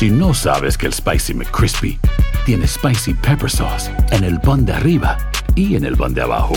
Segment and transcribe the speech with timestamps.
[0.00, 2.00] Si no sabes que el Spicy McCrispy
[2.46, 5.18] tiene Spicy Pepper Sauce en el pan de arriba
[5.54, 6.54] y en el pan de abajo,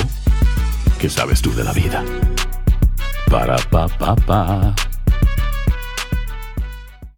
[0.97, 2.05] ¿qué sabes tú de la vida?
[3.29, 4.73] Para, pa, pa, pa.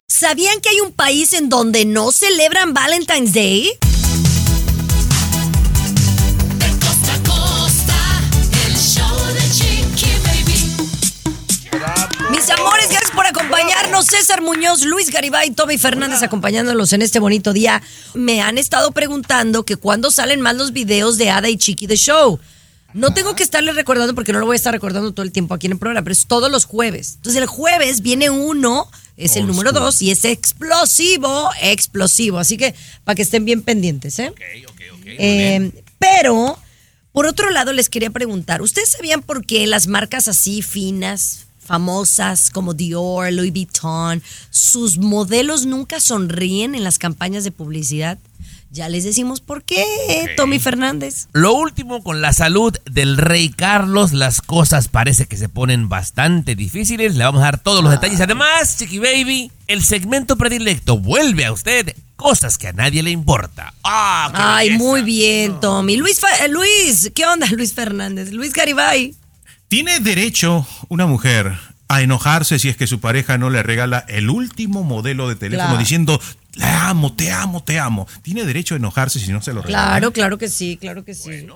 [0.08, 3.70] ¿Sabían que hay un país en donde no celebran Valentine's Day?
[6.58, 7.94] De costa a costa,
[8.66, 10.74] el show de Chiqui Baby.
[12.32, 14.06] Mis amores, gracias por acompañarnos.
[14.06, 17.82] César Muñoz, Luis Garibay, Tommy Fernández acompañándolos en este bonito día.
[18.14, 21.96] Me han estado preguntando que cuándo salen más los videos de Ada y Chiqui de
[21.96, 22.38] Show.
[22.94, 25.54] No tengo que estarles recordando porque no lo voy a estar recordando todo el tiempo
[25.54, 27.14] aquí en el programa, pero es todos los jueves.
[27.16, 32.38] Entonces el jueves viene uno, es el número dos y es explosivo, explosivo.
[32.38, 32.74] Así que
[33.04, 34.32] para que estén bien pendientes, ¿eh?
[35.04, 36.58] Eh, pero,
[37.12, 42.50] por otro lado, les quería preguntar, ¿ustedes sabían por qué las marcas así finas, famosas
[42.50, 48.18] como Dior, Louis Vuitton, sus modelos nunca sonríen en las campañas de publicidad?
[48.72, 49.84] Ya les decimos por qué,
[50.36, 51.28] Tommy Fernández.
[51.32, 56.54] Lo último con la salud del rey Carlos, las cosas parece que se ponen bastante
[56.56, 57.14] difíciles.
[57.14, 58.20] Le vamos a dar todos los detalles.
[58.20, 63.72] Además, Chiqui Baby, el segmento predilecto vuelve a usted cosas que a nadie le importa.
[63.82, 64.84] ¡Ah, Ay, belleza!
[64.84, 65.96] muy bien, Tommy.
[65.96, 68.30] Luis, Fa- eh, Luis, ¿qué onda, Luis Fernández?
[68.32, 69.14] Luis Garibay.
[69.68, 71.52] ¿Tiene derecho una mujer
[71.88, 75.68] a enojarse si es que su pareja no le regala el último modelo de teléfono
[75.68, 75.78] Claro.
[75.78, 76.20] diciendo,
[76.54, 78.06] la amo, te amo, te amo?
[78.22, 79.88] ¿Tiene derecho a enojarse si no se lo regala?
[79.88, 81.46] Claro, claro que sí, claro que sí.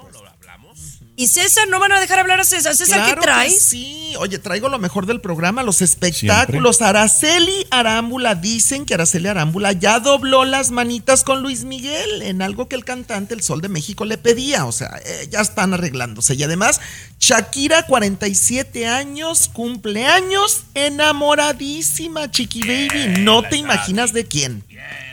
[1.20, 2.74] Y César, no van a dejar hablar a César.
[2.74, 3.62] César, Claro ¿qué que traes?
[3.62, 6.80] sí, oye, traigo lo mejor del programa, los espectáculos.
[6.80, 12.68] Araceli Arámbula dicen que Araceli Arámbula ya dobló las manitas con Luis Miguel en algo
[12.68, 14.64] que el cantante El Sol de México le pedía.
[14.64, 16.36] O sea, eh, ya están arreglándose.
[16.36, 16.80] Y además,
[17.18, 23.20] Shakira, 47 años, cumpleaños, enamoradísima, Chiqui Baby.
[23.20, 24.64] No te imaginas de quién.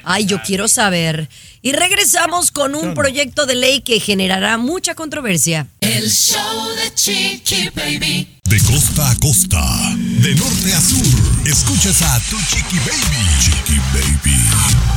[0.05, 1.27] Ay, yo quiero saber.
[1.68, 5.68] Y regresamos con un proyecto de ley que generará mucha controversia.
[5.82, 8.39] El show de Chiqui Baby.
[8.45, 9.61] De costa a costa,
[9.98, 13.27] de norte a sur, escuchas a tu chiqui baby.
[13.42, 14.96] Chiqui baby.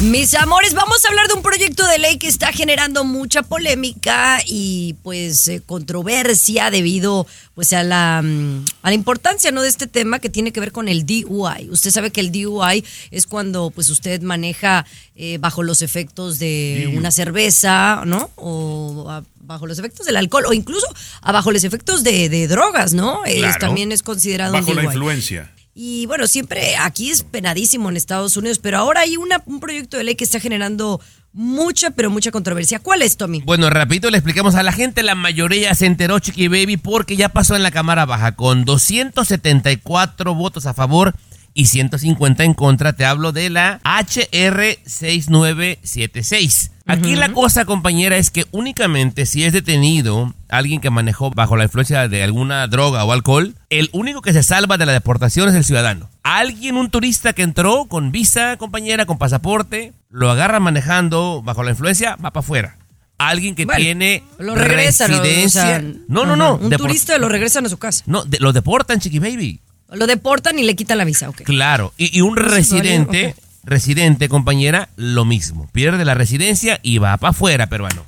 [0.00, 4.38] Mis amores, vamos a hablar de un proyecto de ley que está generando mucha polémica
[4.46, 7.26] y pues eh, controversia debido
[7.56, 9.60] pues a la, mm, a la importancia ¿no?
[9.60, 11.68] de este tema que tiene que ver con el DUI.
[11.70, 16.94] Usted sabe que el DUI es cuando pues usted maneja eh, bajo los efectos de
[16.96, 18.30] una cerveza, ¿no?
[18.36, 20.86] O a- bajo los efectos del alcohol o incluso
[21.22, 23.24] a bajo los efectos de, de drogas, ¿no?
[23.24, 23.58] Es- Claro.
[23.58, 25.50] también es considerado Bajo un la influencia.
[25.80, 29.96] Y bueno, siempre aquí es penadísimo en Estados Unidos, pero ahora hay una- un proyecto
[29.96, 31.00] de ley que está generando
[31.32, 32.80] mucha, pero mucha controversia.
[32.80, 33.42] ¿Cuál es, Tommy?
[33.42, 37.28] Bueno, rapidito le explicamos a la gente, la mayoría se enteró Chiqui Baby porque ya
[37.28, 41.14] pasó en la Cámara Baja con 274 votos a favor
[41.54, 42.94] y 150 en contra.
[42.94, 46.72] Te hablo de la HR 6976.
[46.86, 51.64] Aquí la cosa, compañera, es que únicamente si es detenido alguien que manejó bajo la
[51.64, 55.54] influencia de alguna droga o alcohol, el único que se salva de la deportación es
[55.54, 56.08] el ciudadano.
[56.22, 61.70] Alguien, un turista que entró con visa, compañera, con pasaporte, lo agarra manejando bajo la
[61.70, 62.76] influencia, va para afuera.
[63.18, 65.12] Alguien que Bueno, tiene Lo regresan.
[65.12, 65.62] o residencia.
[65.62, 66.54] sea, no, no, no.
[66.56, 68.04] Un turista lo regresan a su casa.
[68.06, 69.60] No, de- lo deportan, Chiqui Baby.
[69.90, 71.42] Lo deportan y le quitan la visa, ok.
[71.42, 71.92] Claro.
[71.96, 75.68] Y, y un residente, residente, compañera, lo mismo.
[75.72, 78.04] Pierde la residencia y va para afuera, peruano.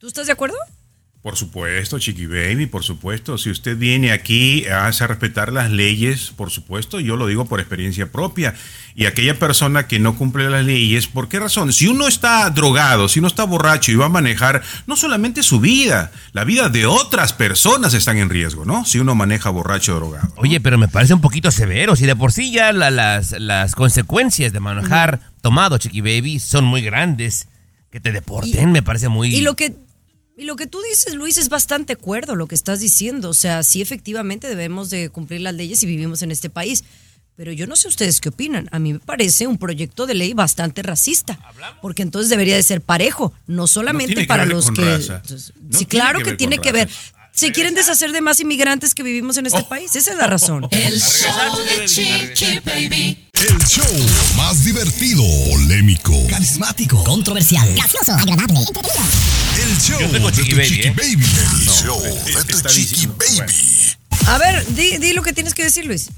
[0.00, 0.56] ¿Tú estás de acuerdo?
[1.28, 3.36] Por supuesto, Chiqui Baby, por supuesto.
[3.36, 7.60] Si usted viene aquí a hacer respetar las leyes, por supuesto, yo lo digo por
[7.60, 8.54] experiencia propia.
[8.94, 11.74] Y aquella persona que no cumple las leyes, ¿por qué razón?
[11.74, 15.60] Si uno está drogado, si uno está borracho y va a manejar, no solamente su
[15.60, 18.86] vida, la vida de otras personas están en riesgo, ¿no?
[18.86, 20.32] Si uno maneja borracho o drogado.
[20.36, 21.94] Oye, pero me parece un poquito severo.
[21.94, 26.64] Si de por sí ya la- las, las consecuencias de manejar tomado, Chiqui Baby, son
[26.64, 27.48] muy grandes.
[27.90, 29.34] Que te deporten, me parece muy...
[29.34, 29.74] Y lo que
[30.38, 33.28] y lo que tú dices, Luis, es bastante acuerdo lo que estás diciendo.
[33.30, 36.84] O sea, sí, efectivamente debemos de cumplir las leyes y vivimos en este país.
[37.34, 38.68] Pero yo no sé ustedes qué opinan.
[38.70, 41.38] A mí me parece un proyecto de ley bastante racista.
[41.82, 44.84] Porque entonces debería de ser parejo, no solamente para los que...
[44.84, 45.16] raza.
[45.22, 46.88] Entonces, No sí, claro que tiene que ver.
[47.38, 49.94] Se quieren deshacer de más inmigrantes que vivimos en este país.
[49.94, 50.66] Esa es la razón.
[50.72, 53.28] El show de Chiqui Baby.
[53.32, 53.84] El show
[54.36, 59.04] más divertido, polémico, carismático, controversial, gracioso, agradable, entretenido.
[59.62, 60.94] el show de Chiqui tu Baby, chiqui ¿eh?
[60.96, 61.26] baby.
[61.38, 63.52] El show de chiqui baby.
[64.26, 66.08] A ver, di, di lo que tienes que decir, Luis.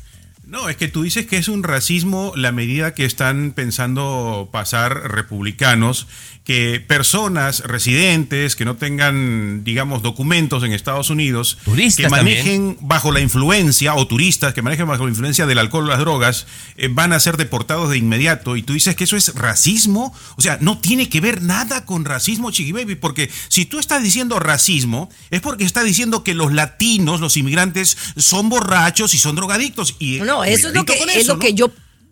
[0.50, 5.12] No, es que tú dices que es un racismo la medida que están pensando pasar
[5.12, 6.08] republicanos,
[6.42, 13.12] que personas residentes que no tengan, digamos, documentos en Estados Unidos, Turistas que manejen bajo
[13.12, 16.88] la influencia, o turistas que manejen bajo la influencia del alcohol o las drogas, eh,
[16.90, 18.56] van a ser deportados de inmediato.
[18.56, 20.12] Y tú dices que eso es racismo.
[20.36, 24.02] O sea, no tiene que ver nada con racismo, Chiqui Baby, porque si tú estás
[24.02, 29.36] diciendo racismo, es porque estás diciendo que los latinos, los inmigrantes, son borrachos y son
[29.36, 29.94] drogadictos.
[30.00, 31.70] Y No, eso es lo que, es lo que yo,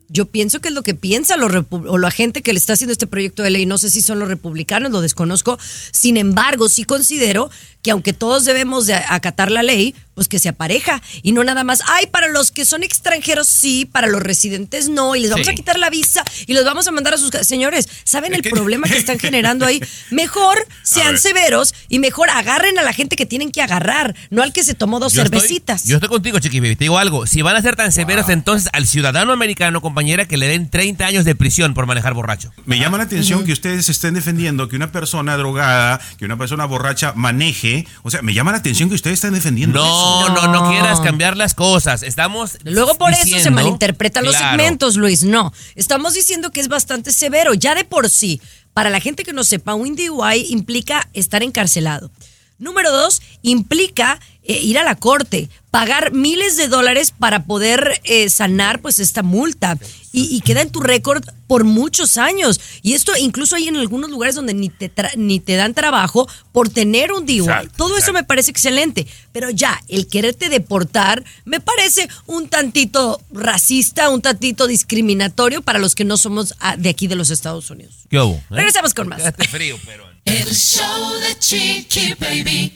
[0.08, 2.92] yo pienso que es lo que piensa los o la gente que le está haciendo
[2.92, 3.66] este proyecto de ley.
[3.66, 5.58] No sé si son los republicanos, lo desconozco.
[5.92, 7.50] Sin embargo, sí considero
[7.88, 11.64] que aunque todos debemos de acatar la ley, pues que se apareja y no nada
[11.64, 15.46] más, ay, para los que son extranjeros sí, para los residentes no, y les vamos
[15.46, 15.52] Sí.
[15.52, 17.31] a quitar la visa y los vamos a mandar a sus...
[17.46, 19.81] Señores, ¿saben el problema que están generando ahí?
[20.11, 21.19] Mejor sean ver.
[21.19, 24.75] severos y mejor agarren a la gente que tienen que agarrar, no al que se
[24.75, 25.84] tomó dos Yo estoy- cervecitas.
[25.84, 26.76] yo estoy contigo, Chiqui Baby.
[26.76, 27.26] Te digo algo.
[27.26, 31.06] Si van a ser tan severos, entonces al ciudadano americano, compañera, que le den 30
[31.06, 32.52] años de prisión por manejar borracho.
[32.67, 36.67] Me llama la atención que ustedes estén defendiendo que una persona drogada, que una persona
[36.67, 37.77] borracha maneje.
[38.02, 40.34] O sea, me llama la atención que ustedes estén defendiendo No, eso.
[40.34, 40.70] no, no, No.
[40.70, 42.02] quieras cambiar las cosas.
[42.02, 42.58] Estamos.
[42.64, 44.50] Luego por eso se malinterpretan los Claro.
[44.56, 45.22] segmentos, Luis.
[45.25, 47.54] No, estamos diciendo que es bastante severo.
[47.54, 48.40] Ya de por sí,
[48.72, 52.10] para la gente que no sepa, un DUI implica estar encarcelado.
[52.58, 58.28] Número dos, implica eh, ir a la corte, pagar miles de dólares para poder eh,
[58.30, 59.78] sanar pues esta multa
[60.12, 62.58] y, y queda en tu récord por muchos años.
[62.82, 66.26] Y esto incluso hay en algunos lugares donde ni te, tra- ni te dan trabajo
[66.52, 67.40] por tener un DUI.
[67.40, 73.20] Exacto, Todo eso me parece excelente, pero ya, el quererte deportar me parece un tantito
[73.30, 77.70] racista, un tantito discriminatorio para los que no somos ah, de aquí de los Estados
[77.70, 77.94] Unidos.
[78.08, 78.34] ¿Qué hubo?
[78.36, 78.42] eh?
[78.50, 79.22] Regresamos con más.
[79.50, 80.07] Frío, pero.
[80.28, 82.75] El show de Chiqui Baby.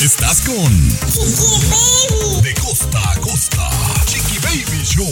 [0.00, 0.88] Estás con
[2.40, 3.68] De costa a costa.
[4.06, 5.10] Chiqui Baby Show.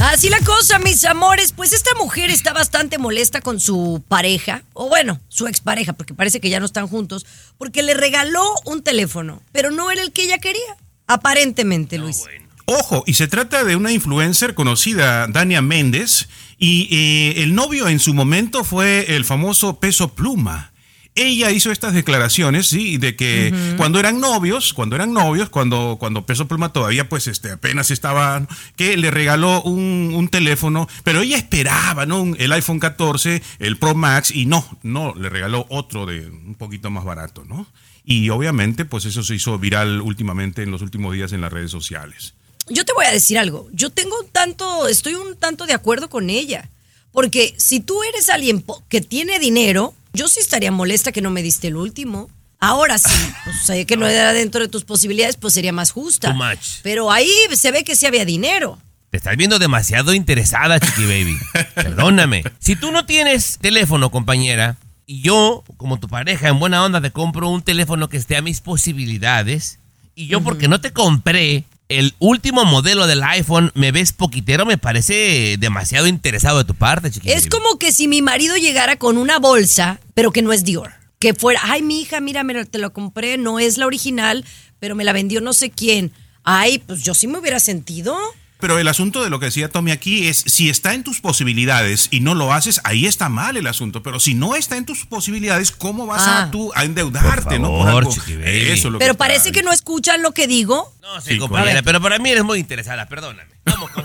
[0.00, 4.88] Así la cosa, mis amores, pues esta mujer está bastante molesta con su pareja, o
[4.88, 7.24] bueno, su expareja, porque parece que ya no están juntos,
[7.58, 12.24] porque le regaló un teléfono, pero no era el que ella quería, aparentemente, Luis.
[12.64, 16.28] Ojo, y se trata de una influencer conocida, Dania Méndez,
[16.58, 20.72] y eh, el novio en su momento fue el famoso Peso Pluma.
[21.20, 26.24] Ella hizo estas declaraciones, sí, de que cuando eran novios, cuando eran novios, cuando, cuando
[26.26, 31.36] Peso Pluma todavía pues este, apenas estaba, que le regaló un, un teléfono, pero ella
[31.36, 32.22] esperaba, ¿no?
[32.22, 36.54] Un- el iPhone 14, el Pro Max, y no, no, le regaló otro de un
[36.54, 37.66] poquito más barato, ¿no?
[38.04, 41.70] Y obviamente pues eso se hizo viral últimamente en los últimos días en las redes
[41.70, 42.34] sociales.
[42.70, 43.68] Yo te voy a decir algo.
[43.72, 46.70] Yo tengo un tanto, estoy un tanto de acuerdo con ella.
[47.18, 51.42] Porque si tú eres alguien que tiene dinero, yo sí estaría molesta que no me
[51.42, 52.30] diste el último.
[52.60, 53.12] Ahora sí,
[53.44, 56.28] pues, sé que no era dentro de tus posibilidades, pues sería más justa.
[56.28, 56.78] Too much.
[56.84, 58.78] Pero ahí se ve que sí había dinero.
[59.10, 61.36] Te estás viendo demasiado interesada, Chiqui Baby.
[61.74, 62.44] Perdóname.
[62.60, 67.10] Si tú no tienes teléfono, compañera, y yo, como tu pareja, en buena onda, te
[67.10, 69.80] compro un teléfono que esté a mis posibilidades,
[70.14, 74.78] y yo, porque no te compré el último modelo del iPhone, me ves poquitero, me
[74.78, 79.16] parece demasiado interesado de tu parte, Chiqui Es como que si mi marido llegara con
[79.16, 80.92] una bolsa, pero que no es Dior.
[81.18, 84.44] Que fuera, ay, mi hija, mira, mira, te lo compré, no es la original,
[84.78, 86.12] pero me la vendió no sé quién.
[86.44, 88.16] Ay, pues yo sí me hubiera sentido.
[88.60, 92.08] Pero el asunto de lo que decía Tommy aquí es, si está en tus posibilidades
[92.10, 94.02] y no lo haces, ahí está mal el asunto.
[94.02, 96.42] Pero si no está en tus posibilidades, ¿cómo vas Ah.
[96.42, 97.84] a tú a endeudarte, Por no?
[97.84, 98.70] favor, Baby.
[98.70, 100.92] Eso es lo Pero parece que no escuchan lo que digo.
[101.02, 103.48] No, sí, Sí, compañera, pero para mí eres muy interesada, perdóname.
[103.64, 104.04] Vamos con.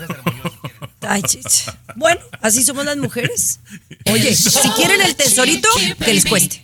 [1.06, 1.22] Ay.
[1.96, 3.60] Bueno, así somos las mujeres.
[4.10, 5.68] Oye, si quieren el tesorito,
[6.02, 6.63] que les cueste.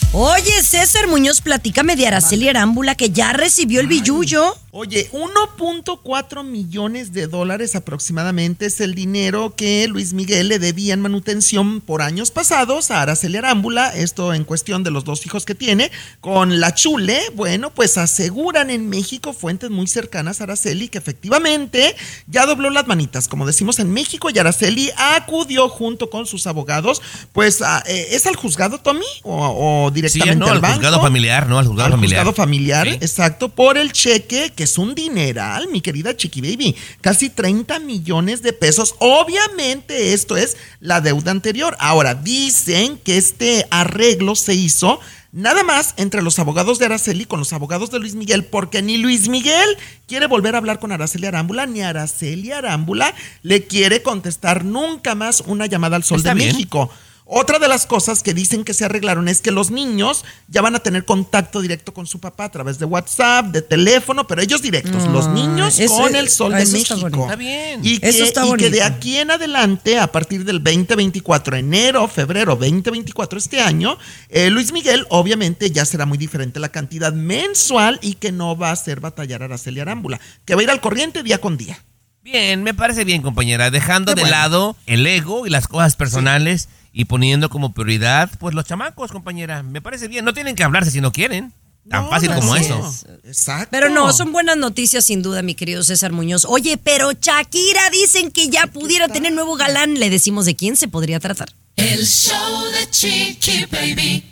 [0.13, 4.57] Oye, César Muñoz, platícame de Araceli Arámbula, que ya recibió el billullo.
[4.73, 11.01] Oye, 1.4 millones de dólares aproximadamente es el dinero que Luis Miguel le debía en
[11.01, 15.55] manutención por años pasados a Araceli Arámbula, esto en cuestión de los dos hijos que
[15.55, 15.91] tiene,
[16.21, 17.19] con la Chule.
[17.35, 21.95] Bueno, pues aseguran en México fuentes muy cercanas a Araceli que efectivamente
[22.27, 27.01] ya dobló las manitas, como decimos en México, y Araceli acudió junto con sus abogados,
[27.33, 29.05] pues a- eh, ¿es al juzgado, Tommy?
[29.23, 30.75] ¿O, o Sí, directamente no, al al banco?
[30.75, 32.19] juzgado familiar, no, al juzgado Al familiar.
[32.25, 32.93] juzgado familiar, Sí.
[33.01, 38.41] exacto, por el cheque, que es un dineral, mi querida Chiqui Baby, casi 30 millones
[38.41, 38.95] de pesos.
[38.99, 41.75] Obviamente esto es la deuda anterior.
[41.79, 44.99] Ahora, dicen que este arreglo se hizo
[45.33, 48.97] nada más entre los abogados de Araceli con los abogados de Luis Miguel, porque ni
[48.97, 49.77] Luis Miguel
[50.07, 55.41] quiere volver a hablar con Araceli Arámbula, ni Araceli Arámbula le quiere contestar nunca más
[55.47, 56.51] una llamada al Sol Está de bien.
[56.51, 56.89] México.
[57.33, 60.75] Otra de las cosas que dicen que se arreglaron es que los niños ya van
[60.75, 64.61] a tener contacto directo con su papá a través de WhatsApp, de teléfono, pero ellos
[64.61, 66.99] directos, los niños eso- con el sol de está México.
[66.99, 67.23] bonito.
[67.23, 67.79] Está bien.
[67.83, 72.57] Y, que, está y que de aquí en adelante, a partir del 2024, enero, febrero
[72.57, 73.97] 2024 este año,
[74.27, 78.71] eh, Luis Miguel obviamente ya será muy diferente la cantidad mensual y que no va
[78.71, 81.81] a hacer batallar a Araceli Arámbula, que va a ir al corriente día con día.
[82.23, 83.71] Bien, me parece bien, compañera.
[83.71, 84.35] Dejando Qué de bueno.
[84.37, 89.63] lado el ego y las cosas personales y poniendo como prioridad, pues los chamacos, compañera.
[89.63, 90.25] Me parece bien.
[90.25, 91.53] No tienen que hablarse si no quieren.
[91.89, 92.87] Tan No, fácil no, como así eso.
[92.87, 93.05] es.
[93.25, 93.69] Exacto.
[93.71, 96.45] Pero no, son buenas noticias sin duda, mi querido César Muñoz.
[96.45, 99.95] Oye, pero Shakira dicen que ya pudiera tener nuevo galán.
[99.99, 101.49] Le decimos de quién se podría tratar.
[101.77, 104.25] El show de Chiqui Baby.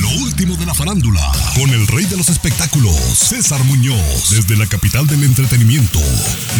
[0.00, 4.66] Lo último de la farándula, con el rey de los espectáculos, César Muñoz, desde la
[4.66, 6.00] capital del entretenimiento,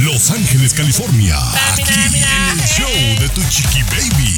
[0.01, 1.37] Los Ángeles, California,
[1.73, 2.15] aquí en
[2.59, 4.37] el show de Tu Chiqui Baby.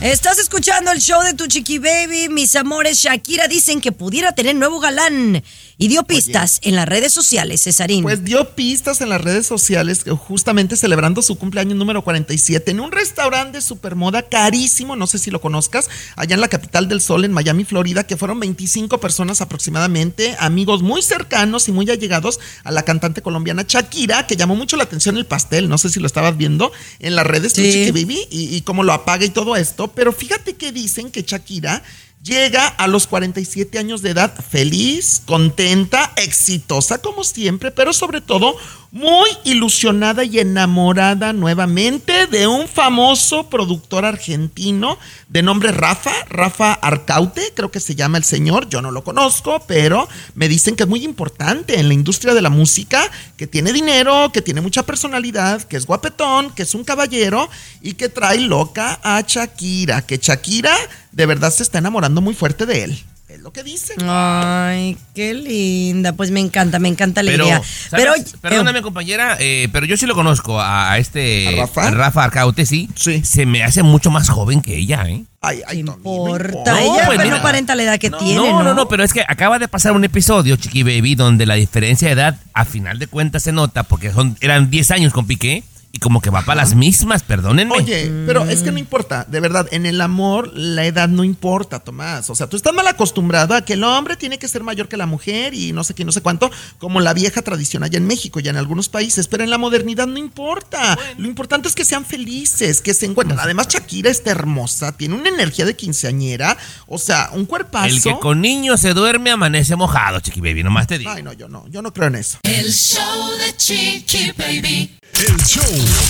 [0.00, 2.98] Estás escuchando el show de tu chiqui baby, mis amores.
[2.98, 5.42] Shakira dicen que pudiera tener nuevo galán
[5.76, 8.02] y dio pistas en las redes sociales, Cesarín.
[8.02, 12.80] Pues dio pistas en las redes sociales, eh, justamente celebrando su cumpleaños número 47 en
[12.80, 17.00] un restaurante de supermoda carísimo, no sé si lo conozcas, allá en la capital del
[17.00, 22.38] sol, en Miami, Florida, que fueron 25 personas aproximadamente, amigos muy cercanos y muy allegados
[22.62, 26.00] a la cantante colombiana Shakira, que llamó mucho la atención el pastel, no sé si
[26.00, 27.62] lo estabas viendo en las redes, Sí.
[27.62, 31.22] Chiqui Baby, y, y cómo lo apaga y todo esto, pero fíjate que dicen que
[31.22, 31.82] Shakira
[32.24, 38.56] llega a los 47 años de edad feliz, contenta, exitosa como siempre, pero sobre todo
[38.94, 47.52] muy ilusionada y enamorada nuevamente de un famoso productor argentino de nombre Rafa, Rafa Arcaute,
[47.56, 50.88] creo que se llama el señor, yo no lo conozco, pero me dicen que es
[50.88, 55.62] muy importante en la industria de la música, que tiene dinero, que tiene mucha personalidad,
[55.64, 57.50] que es guapetón, que es un caballero
[57.82, 60.76] y que trae loca a Shakira, que Shakira
[61.10, 63.04] de verdad se está enamorando muy fuerte de él.
[63.44, 63.98] Lo que dicen.
[64.08, 66.14] Ay, qué linda.
[66.14, 67.60] Pues me encanta, me encanta la Pero, idea.
[67.90, 72.24] Pero, perdóname, compañera, eh, pero yo sí lo conozco a, a este ¿A Rafa?
[72.24, 72.88] Arcaute, sí.
[72.94, 73.22] Sí.
[73.22, 75.24] Se me hace mucho más joven que ella, ¿eh?
[75.42, 76.46] Ay, ay, ¿Qué Tommy, no importa?
[76.46, 76.80] importa.
[76.80, 78.62] Ella pues pues, no aparenta la edad que no, tiene, no, ¿no?
[78.62, 82.08] no, no, pero es que acaba de pasar un episodio, Chiqui Baby, donde la diferencia
[82.08, 85.64] de edad, a final de cuentas, se nota, porque son, eran 10 años con Piqué,
[85.94, 87.76] y como que va para las mismas, perdónenme.
[87.76, 91.78] Oye, pero es que no importa, de verdad, en el amor la edad no importa,
[91.78, 92.28] Tomás.
[92.30, 94.96] O sea, tú estás mal acostumbrado a que el hombre tiene que ser mayor que
[94.96, 98.08] la mujer y no sé qué, no sé cuánto, como la vieja tradición allá en
[98.08, 100.98] México y en algunos países, pero en la modernidad no importa.
[101.16, 103.38] Lo importante es que sean felices, que se encuentren.
[103.38, 106.58] Además, Shakira está hermosa, tiene una energía de quinceañera,
[106.88, 107.86] o sea, un cuerpazo.
[107.86, 111.12] El que con niños se duerme amanece mojado, Chiqui Baby, nomás te digo.
[111.12, 112.38] Ay, no, yo no, yo no creo en eso.
[112.42, 114.98] El show de Chiqui Baby.
[115.16, 115.62] El show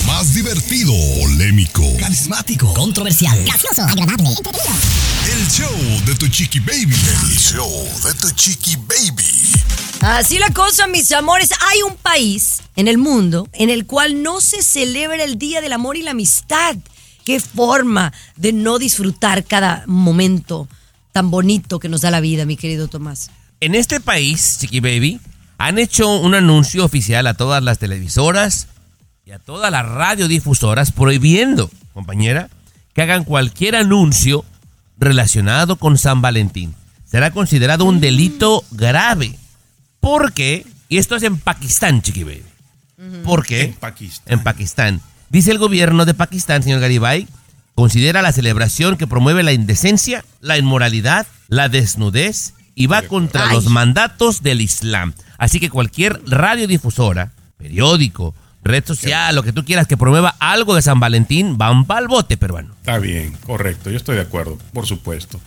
[0.07, 4.73] más divertido, polémico, Carismático, controversial, gracioso, agradable, entretenido.
[5.31, 6.95] el show de Tu Chiqui Baby.
[6.95, 9.23] El show de Tu Chiqui Baby.
[10.01, 11.51] Así la cosa, mis amores.
[11.69, 15.73] Hay un país en el mundo en el cual no se celebra el Día del
[15.73, 16.75] Amor y la Amistad.
[17.23, 20.67] Qué forma de no disfrutar cada momento
[21.11, 23.29] tan bonito que nos da la vida, mi querido Tomás.
[23.59, 25.19] En este país, Chiqui Baby,
[25.59, 28.67] han hecho un anuncio oficial a todas las televisoras
[29.25, 32.49] y a todas las radiodifusoras prohibiendo, compañera,
[32.93, 34.45] que hagan cualquier anuncio
[34.99, 36.75] relacionado con San Valentín.
[37.05, 39.37] Será considerado un delito grave.
[39.99, 42.43] Porque, y esto es en Pakistán, Chiqui Baby.
[43.23, 43.63] ¿Por qué?
[43.63, 44.33] En Pakistán.
[44.33, 45.01] En Pakistán.
[45.29, 47.27] Dice el gobierno de Pakistán, señor Garibay,
[47.73, 53.55] considera la celebración que promueve la indecencia, la inmoralidad, la desnudez y va contra Ay.
[53.55, 55.13] los mandatos del Islam.
[55.39, 60.81] Así que cualquier radiodifusora, periódico, red social, lo que tú quieras que promueva algo de
[60.81, 62.73] San Valentín, van pa'l bote peruano.
[62.79, 65.39] Está bien, correcto, yo estoy de acuerdo, por supuesto.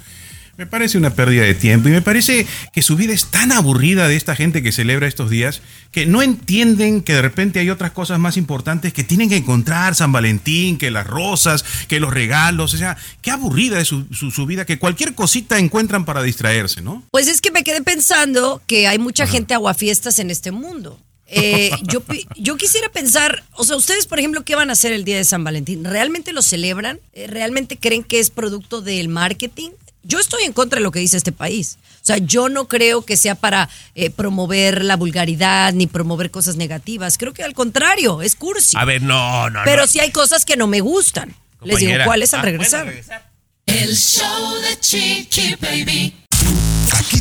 [0.56, 4.08] Me parece una pérdida de tiempo y me parece que su vida es tan aburrida
[4.08, 7.92] de esta gente que celebra estos días que no entienden que de repente hay otras
[7.92, 12.74] cosas más importantes que tienen que encontrar San Valentín, que las rosas, que los regalos.
[12.74, 16.82] O sea, qué aburrida es su, su- su vida, que cualquier cosita encuentran para distraerse,
[16.82, 17.04] ¿no?
[17.12, 20.98] Pues es que me quedé pensando que hay mucha gente aguafiestas en este mundo.
[21.30, 22.02] Eh, yo,
[22.36, 25.24] yo quisiera pensar, o sea, ustedes, por ejemplo, ¿qué van a hacer el día de
[25.24, 25.84] San Valentín?
[25.84, 27.00] ¿Realmente lo celebran?
[27.12, 29.70] Eh, ¿Realmente creen que es producto del marketing?
[30.04, 31.76] Yo estoy en contra de lo que dice este país.
[32.02, 36.56] O sea, yo no creo que sea para eh, promover la vulgaridad ni promover cosas
[36.56, 37.18] negativas.
[37.18, 38.74] Creo que al contrario, es cursi.
[38.78, 39.86] A ver, no, no, Pero no.
[39.88, 41.34] sí hay cosas que no me gustan.
[41.62, 42.80] Les digo cuáles al Ah, regresar.
[42.84, 43.30] ¿puedo regresar?
[43.66, 46.14] El show de Chiqui Baby.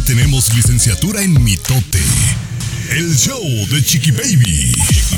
[0.06, 2.00] tenemos licenciatura en mitote.
[2.90, 4.72] El show de Chiqui Baby.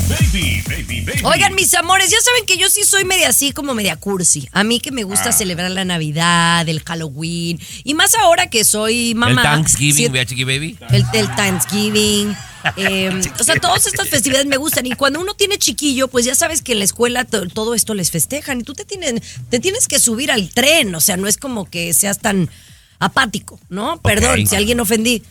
[0.08, 1.20] Baby, baby, baby.
[1.24, 4.48] Oigan, mis amores, ya saben que yo sí soy media así como media cursi.
[4.52, 5.32] A mí que me gusta Ah.
[5.32, 7.60] celebrar la Navidad, el Halloween.
[7.84, 9.30] Y más ahora que soy mamá.
[9.42, 10.76] el Thanksgiving, sí, vea, Chiqui Baby.
[10.90, 12.36] el, el Thanksgiving.
[12.76, 14.86] eh, o sea, todas estas festividades me gustan.
[14.86, 17.94] Y cuando uno tiene chiquillo, pues ya sabes que en la escuela to- todo esto
[17.94, 18.60] les festejan.
[18.60, 20.94] Y tú te, tienen, te tienes que subir al tren.
[20.94, 22.50] O sea, no es como que seas tan
[22.98, 24.00] apático, ¿no?
[24.02, 25.22] Perdón si alguien ofendí.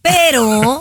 [0.00, 0.80] Pero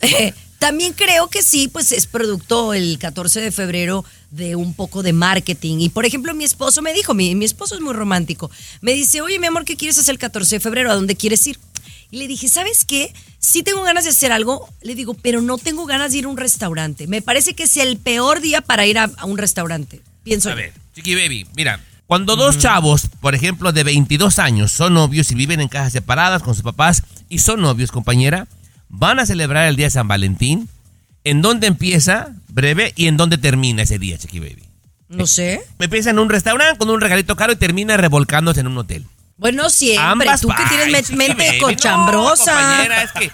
[0.00, 5.02] eh, también creo que sí, pues es producto el 14 de febrero de un poco
[5.02, 5.78] de marketing.
[5.78, 8.50] Y por ejemplo, mi esposo me dijo, mi, mi esposo es muy romántico,
[8.80, 10.90] me dice, oye, mi amor, ¿qué quieres hacer el 14 de febrero?
[10.90, 11.58] ¿A dónde quieres ir?
[12.10, 13.12] Y le dije, ¿sabes qué?
[13.38, 16.28] Sí tengo ganas de hacer algo, le digo, pero no tengo ganas de ir a
[16.28, 17.06] un restaurante.
[17.06, 20.00] Me parece que es el peor día para ir a, a un restaurante.
[20.24, 24.94] Pienso A ver, Chiqui Baby, mira, cuando dos chavos, por ejemplo, de 22 años, son
[24.94, 28.48] novios y viven en casas separadas con sus papás y son novios, compañera,
[28.88, 30.68] van a celebrar el día de San Valentín.
[31.24, 34.64] ¿En dónde empieza, breve, y en dónde termina ese día, Chiqui Baby?
[35.08, 35.62] No sé.
[35.78, 39.04] Empieza en un restaurante con un regalito caro y termina revolcándose en un hotel.
[39.36, 40.02] Bueno, siempre.
[40.04, 42.52] Ambas Tú que tienes me- mente cochambrosa.
[42.52, 43.30] No, compañera, es que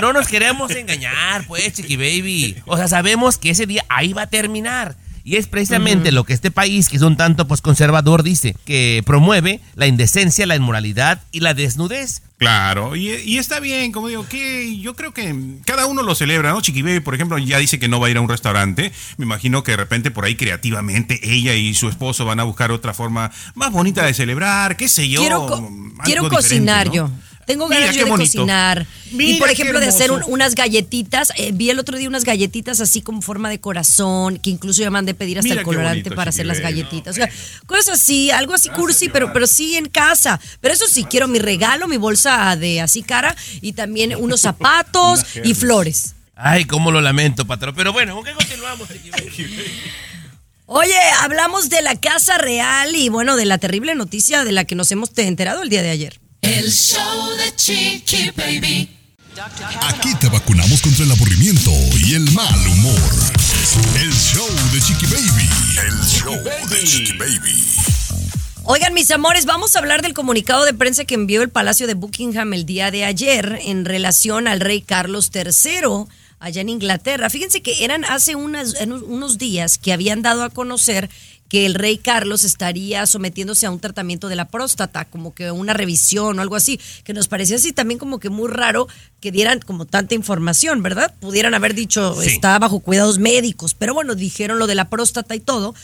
[0.00, 2.56] no nos queremos engañar, pues, Chiqui Baby.
[2.66, 4.96] O sea, sabemos que ese día ahí va a terminar.
[5.26, 9.02] Y es precisamente lo que este país, que es un tanto pues conservador, dice, que
[9.06, 12.20] promueve la indecencia, la inmoralidad y la desnudez.
[12.36, 16.50] Claro, y, y está bien, como digo, que yo creo que cada uno lo celebra,
[16.50, 16.60] ¿no?
[16.60, 18.92] Chiqui Baby, por ejemplo, ya dice que no va a ir a un restaurante.
[19.16, 22.70] Me imagino que de repente por ahí creativamente ella y su esposo van a buscar
[22.70, 25.20] otra forma más bonita de celebrar, qué sé yo.
[25.20, 26.92] quiero, co- algo quiero diferente, cocinar ¿no?
[26.92, 27.10] yo.
[27.46, 28.38] Tengo ganas yo de bonito.
[28.38, 28.86] cocinar.
[29.12, 31.32] y por ejemplo, de hacer un- unas galletitas.
[31.36, 34.90] eh, vi el otro día unas galletitas así como forma de corazón, que incluso ya
[34.90, 37.14] mandé pedir hasta Mira el colorante bonito, para hacer las galletitas.
[37.14, 37.28] O sea,
[37.66, 40.40] cosas así, algo así cursi, pero, pero sí en casa.
[40.60, 45.24] Pero eso sí, quiero mi regalo, mi bolsa de así cara y también unos zapatos
[45.44, 46.14] y flores.
[46.36, 47.74] Ay, cómo lo lamento, patrón.
[47.76, 48.88] Pero bueno, ¿con qué continuamos?
[50.66, 54.74] Oye, hablamos de la Casa Real y bueno, de la terrible noticia de la que
[54.74, 56.18] nos hemos enterado el día de ayer.
[56.44, 58.88] El show de Chiqui Baby.
[59.88, 61.70] Aquí te vacunamos contra el aburrimiento
[62.06, 63.00] y el mal humor.
[64.00, 65.48] El show de Chiqui Baby.
[65.86, 66.34] El show
[66.68, 67.64] de Chiqui Baby.
[68.64, 71.94] Oigan, mis amores, vamos a hablar del comunicado de prensa que envió el Palacio de
[71.94, 76.06] Buckingham el día de ayer en relación al rey Carlos III
[76.40, 77.30] allá en Inglaterra.
[77.30, 81.08] Fíjense que eran hace unas- unos días que habían dado a conocer
[81.48, 85.72] que el rey Carlos estaría sometiéndose a un tratamiento de la próstata, como que una
[85.74, 88.88] revisión o algo así, que nos parecía así también como que muy raro
[89.20, 91.14] que dieran como tanta información, ¿verdad?
[91.20, 92.28] Pudieran haber dicho, Sí.
[92.30, 95.74] está bajo cuidados médicos, pero bueno, dijeron lo de la próstata y todo.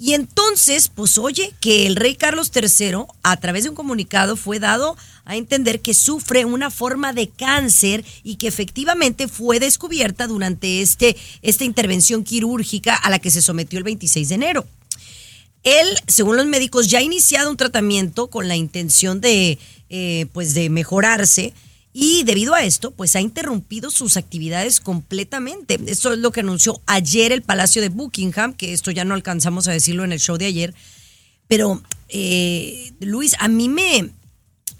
[0.00, 4.60] Y entonces, pues oye, que el rey Carlos III, a través de un comunicado, fue
[4.60, 10.82] dado a entender que sufre una forma de cáncer y que efectivamente fue descubierta durante
[10.82, 14.66] este, esta intervención quirúrgica a la que se sometió el 26 de enero.
[15.64, 20.54] Él, según los médicos, ya ha iniciado un tratamiento con la intención de, eh, pues,
[20.54, 21.52] de mejorarse
[21.92, 25.80] y debido a esto, pues ha interrumpido sus actividades completamente.
[25.86, 29.66] Esto es lo que anunció ayer el Palacio de Buckingham, que esto ya no alcanzamos
[29.66, 30.74] a decirlo en el show de ayer.
[31.48, 34.10] Pero, eh, Luis, a mí me,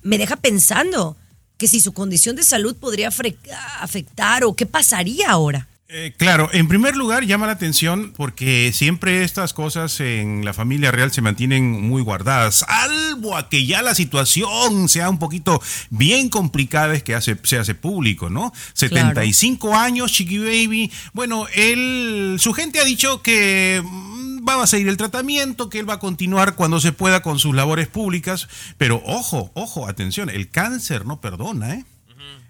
[0.03, 1.17] me deja pensando
[1.57, 5.67] que si su condición de salud podría afectar o qué pasaría ahora.
[5.91, 10.91] Eh, claro, en primer lugar llama la atención porque siempre estas cosas en la familia
[10.91, 16.29] real se mantienen muy guardadas, salvo a que ya la situación sea un poquito bien
[16.29, 18.53] complicada es que hace, se hace público, ¿no?
[18.75, 20.93] 75 años, Chiqui Baby.
[21.15, 25.89] Bueno, él, su gente ha dicho que mm, va a seguir el tratamiento, que él
[25.89, 28.47] va a continuar cuando se pueda con sus labores públicas,
[28.77, 31.85] pero ojo, ojo, atención, el cáncer no perdona, ¿eh?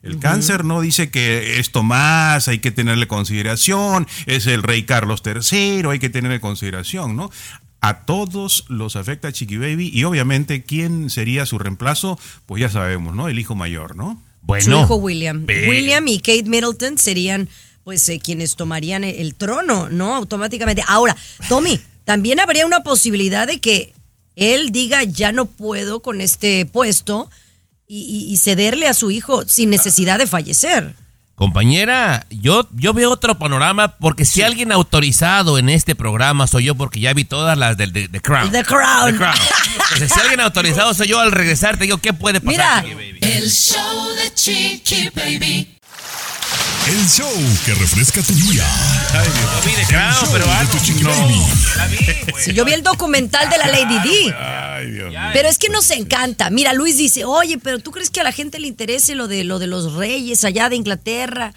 [0.08, 5.22] El cáncer no dice que esto más, hay que tenerle consideración, es el rey Carlos
[5.24, 7.30] III, hay que tenerle consideración, ¿no?
[7.80, 13.14] A todos los afecta Chiqui Baby y obviamente quién sería su reemplazo, pues ya sabemos,
[13.14, 13.28] ¿no?
[13.28, 14.20] El hijo mayor, ¿no?
[14.42, 14.64] Bueno.
[14.64, 15.44] Su hijo William.
[15.46, 17.48] William y Kate Middleton serían
[17.84, 20.14] pues eh, quienes tomarían el, el trono, ¿no?
[20.14, 20.82] Automáticamente.
[20.88, 21.16] Ahora,
[21.48, 23.92] Tommy, también habría una posibilidad de que
[24.36, 27.30] él diga ya no puedo con este puesto
[27.88, 27.98] y,
[28.28, 30.94] y- y cederle a su hijo sin necesidad de fallecer.
[31.34, 36.74] Compañera, yo, yo veo otro panorama porque si alguien autorizado en este programa soy yo
[36.74, 38.50] porque ya vi todas las del de, The Crown.
[38.50, 39.14] The Crown.
[39.14, 42.82] Entonces, si alguien autorizado soy yo al regresar te digo qué puede pasar.
[42.82, 42.82] Mira.
[42.82, 43.18] Chiqui Baby?
[43.20, 45.77] El show de Chiqui Baby.
[46.88, 47.30] El show
[47.66, 48.64] que refresca tu día.
[49.12, 50.72] No vi de Crown, pero algo.
[51.02, 51.98] No, la vi,
[52.32, 52.54] güey.
[52.54, 54.34] Yo vi el documental de la Lady D.
[54.34, 55.18] Ay, Dios mío.
[55.34, 56.48] Pero es que nos encanta.
[56.48, 59.44] Mira, Luis dice, oye, pero ¿tú crees que a la gente le interese lo de
[59.44, 61.52] lo de los reyes allá de Inglaterra?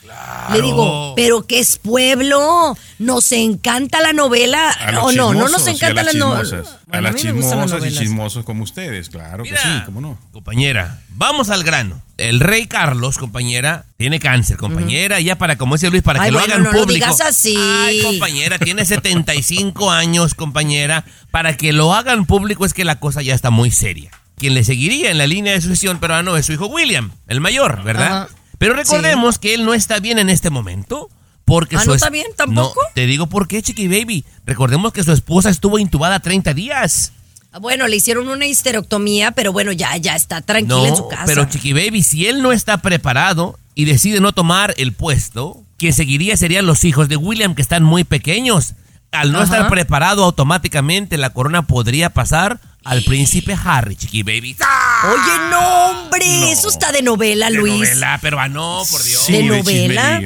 [0.51, 2.77] Le digo, pero ¿qué es pueblo?
[2.99, 4.69] Nos encanta la novela.
[4.71, 6.43] A los O no, no nos a encanta la las novela.
[6.43, 6.77] chismosas.
[6.91, 7.99] A las me gustan las chismosas y novelas.
[7.99, 10.19] chismosos como ustedes, claro que sí, cómo no.
[10.33, 12.01] Compañera, vamos al grano.
[12.17, 15.19] El rey Carlos, compañera, tiene cáncer, compañera.
[15.19, 16.93] Ya para, como dice Luis, para Ay, que lo hagan no lo público.
[17.05, 17.55] digas así.
[17.57, 21.03] Ay, compañera, tiene 75 años, compañera.
[21.31, 24.11] Para que lo hagan público es que la cosa ya está muy seria.
[24.37, 27.83] Quien le seguiría en la línea de sucesión peruano es su hijo William, el mayor,
[27.83, 28.23] ¿verdad?
[28.23, 28.29] Ajá.
[28.57, 31.09] Pero recordemos que él no está bien en este momento.
[31.43, 32.79] Porque Ah, su ¿no es- está bien tampoco?
[32.81, 34.23] No, te digo por qué, Chiqui Baby.
[34.45, 37.13] Recordemos que su esposa estuvo intubada 30 días.
[37.51, 41.07] Ah, Bueno, le hicieron una histerectomía, pero bueno, ya, ya está tranquila No, en su
[41.07, 41.23] casa.
[41.25, 45.93] pero Chiqui Baby, si él no está preparado y decide no tomar el puesto, quien
[45.93, 48.73] seguiría serían los hijos de William que están muy pequeños.
[49.11, 49.55] Al no Ajá.
[49.55, 54.55] estar preparado automáticamente la corona podría pasar al príncipe Harry, Chiqui Baby.
[55.03, 57.73] Oye, no, hombre, eso está de novela, De Luis.
[57.89, 59.27] novela, pero ah, no, por Dios.
[59.27, 60.21] ¿De de novela?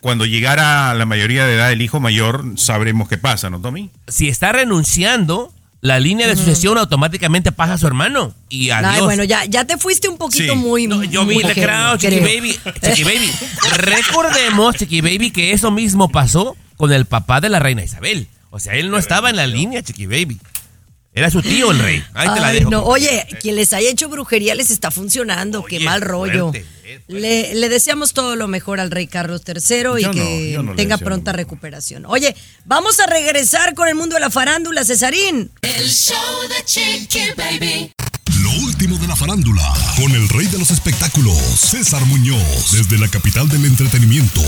[0.00, 3.90] Cuando llegara la mayoría de edad del hijo mayor, sabremos qué pasa, ¿no, Tommy?
[4.06, 8.34] Si está renunciando, la línea de sucesión automáticamente pasa a su hermano.
[8.48, 8.94] Y adiós.
[8.94, 10.58] Ay, bueno, ya, ya te fuiste un poquito Sí.
[10.58, 10.86] muy.
[10.86, 12.18] No, yo vi The Crown, Chiqui.
[12.20, 12.58] Baby.
[12.82, 13.30] Chiqui Baby.
[13.76, 18.26] Recordemos, Chiqui Baby, que eso mismo pasó con el papá de la reina Isabel.
[18.50, 20.40] O sea, él no estaba en la línea, Chiqui Baby.
[21.12, 22.04] Era su tío el rey.
[22.14, 22.70] Ahí te la dejo.
[22.70, 22.82] no.
[22.82, 25.64] Oye, quien les haya hecho brujería les está funcionando.
[25.64, 26.50] Qué mal rollo.
[26.50, 26.66] fuerte.
[27.08, 29.54] Le, le deseamos todo lo mejor al rey Carlos III
[29.98, 32.06] y Yo que no tenga pronta recuperación.
[32.06, 35.50] Oye, vamos a regresar con el mundo de la farándula, Cesarín.
[35.62, 36.16] El show
[36.48, 37.92] de Chiqui Baby.
[38.42, 39.62] Lo último de la farándula,
[39.96, 44.42] con el rey de los espectáculos, César Muñoz, desde la capital del entretenimiento,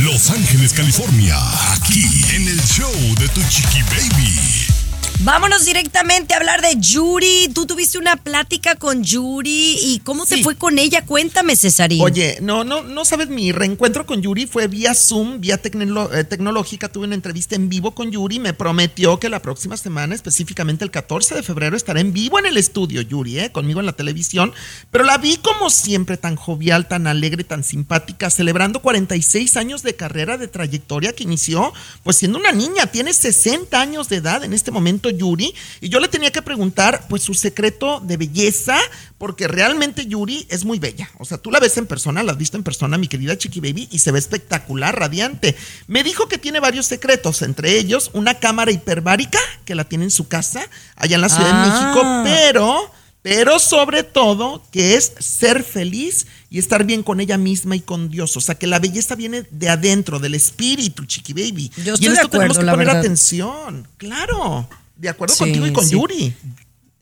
[0.00, 1.36] Los Ángeles, California,
[1.74, 4.73] aquí en el show de Tu Chiqui Baby.
[5.20, 7.48] Vámonos directamente a hablar de Yuri.
[7.54, 10.42] Tú tuviste una plática con Yuri y cómo te Sí.
[10.42, 11.06] fue con ella.
[11.06, 12.02] Cuéntame, Cesarín.
[12.02, 16.90] Oye, no, no, no sabes, mi reencuentro con Yuri fue vía Zoom, vía eh, tecnológica.
[16.90, 18.38] Tuve una entrevista en vivo con Yuri.
[18.38, 22.44] Me prometió que la próxima semana, específicamente el 14 de febrero, estará en vivo en
[22.46, 24.52] el estudio, Yuri, eh, conmigo en la televisión.
[24.90, 29.96] Pero la vi como siempre, tan jovial, tan alegre, tan simpática, celebrando 46 años de
[29.96, 31.72] carrera, de trayectoria que inició,
[32.02, 32.88] pues siendo una niña.
[32.88, 35.54] Tiene 60 años de edad en este momento, Yuri.
[35.80, 38.78] Y yo le tenía que preguntar, pues, su secreto de belleza,
[39.18, 41.10] porque realmente Yuri es muy bella.
[41.18, 43.60] O sea, tú la ves en persona, la has visto en persona, mi querida Chiqui
[43.60, 45.56] Baby, y se ve espectacular, radiante.
[45.86, 50.10] Me dijo que tiene varios secretos, entre ellos una cámara hiperbárica que la tiene en
[50.10, 51.64] su casa, allá en la Ciudad Ah.
[51.64, 52.90] de México, pero,
[53.22, 58.10] pero sobre todo que es ser feliz y estar bien con ella misma y con
[58.10, 58.36] Dios.
[58.36, 61.70] O sea, que la belleza viene de adentro, del espíritu, Chiqui Baby.
[61.84, 62.98] Yo y en de esto tenemos que poner verdad.
[62.98, 63.88] atención.
[63.96, 64.68] Claro.
[64.96, 65.92] De acuerdo Sí, contigo y con sí.
[65.92, 66.34] Yuri.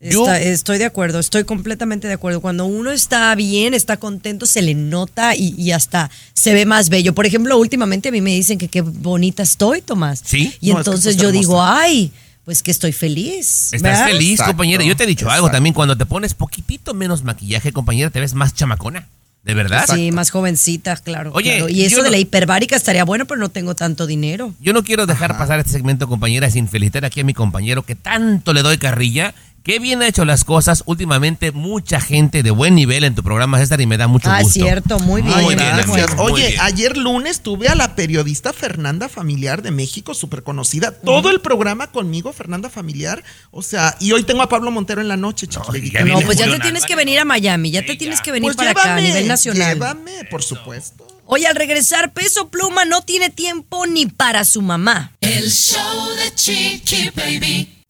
[0.01, 2.41] Está- estoy de acuerdo, estoy completamente de acuerdo.
[2.41, 6.89] Cuando uno está bien, está contento, se le nota y, y hasta se ve más
[6.89, 7.15] bello.
[7.15, 10.21] Por ejemplo, últimamente a mí me dicen que qué bonita estoy, Tomás.
[10.25, 10.53] Sí.
[10.61, 11.39] Y No, es que entonces yo hermosa.
[11.41, 12.13] digo, ay,
[12.45, 13.67] pues que estoy feliz.
[13.73, 14.07] Estás ¿verdad?
[14.09, 14.83] feliz, Exacto, compañera.
[14.83, 15.73] Yo te he dicho algo también.
[15.73, 19.09] Cuando te pones poquitito menos maquillaje, compañera, te ves más chamacona.
[19.45, 19.87] ¿De verdad?
[19.93, 21.33] Sí, más jovencita, claro.
[21.35, 21.69] Oye, claro.
[21.69, 24.55] Y eso de la hiperbárica estaría bueno, pero no tengo tanto dinero.
[24.61, 27.97] Yo no quiero dejar pasar este segmento, compañera, sin felicitar aquí a mi compañero que
[27.97, 29.35] tanto le doy carrilla.
[29.63, 31.53] Qué bien ha hecho las cosas últimamente.
[31.53, 34.55] Mucha gente de buen nivel en tu programa, César, y me da mucho Ah, gusto.
[34.55, 35.37] cierto, muy bien.
[35.41, 36.09] Muy bien, Gracias.
[36.09, 36.61] amigo, muy Oye, bien.
[36.63, 40.91] ayer lunes tuve a la periodista Fernanda Familiar de México, súper conocida.
[40.91, 43.23] Todo el programa conmigo, Fernanda Familiar.
[43.53, 46.01] O sea, y hoy tengo a Pablo Montero en la noche, No, chiquilita.
[46.01, 48.23] ya No, pues ya te tienes que venir a Miami, ya te Sí, tienes ya.
[48.25, 49.75] que venir Pues para acá a nivel nacional.
[49.75, 51.07] Llévame, por supuesto.
[51.27, 55.13] Oye, al regresar, Peso Pluma no tiene tiempo ni para su mamá.
[55.21, 57.82] El show de Chiqui Baby.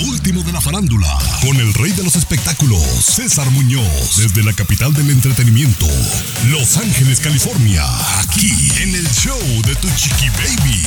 [0.00, 4.52] Lo último de la farándula, con el rey de los espectáculos, César Muñoz, desde la
[4.52, 5.86] capital del entretenimiento,
[6.50, 7.82] Los Ángeles, California,
[8.20, 8.50] aquí
[8.82, 10.82] en el show de Tu Chiqui Baby.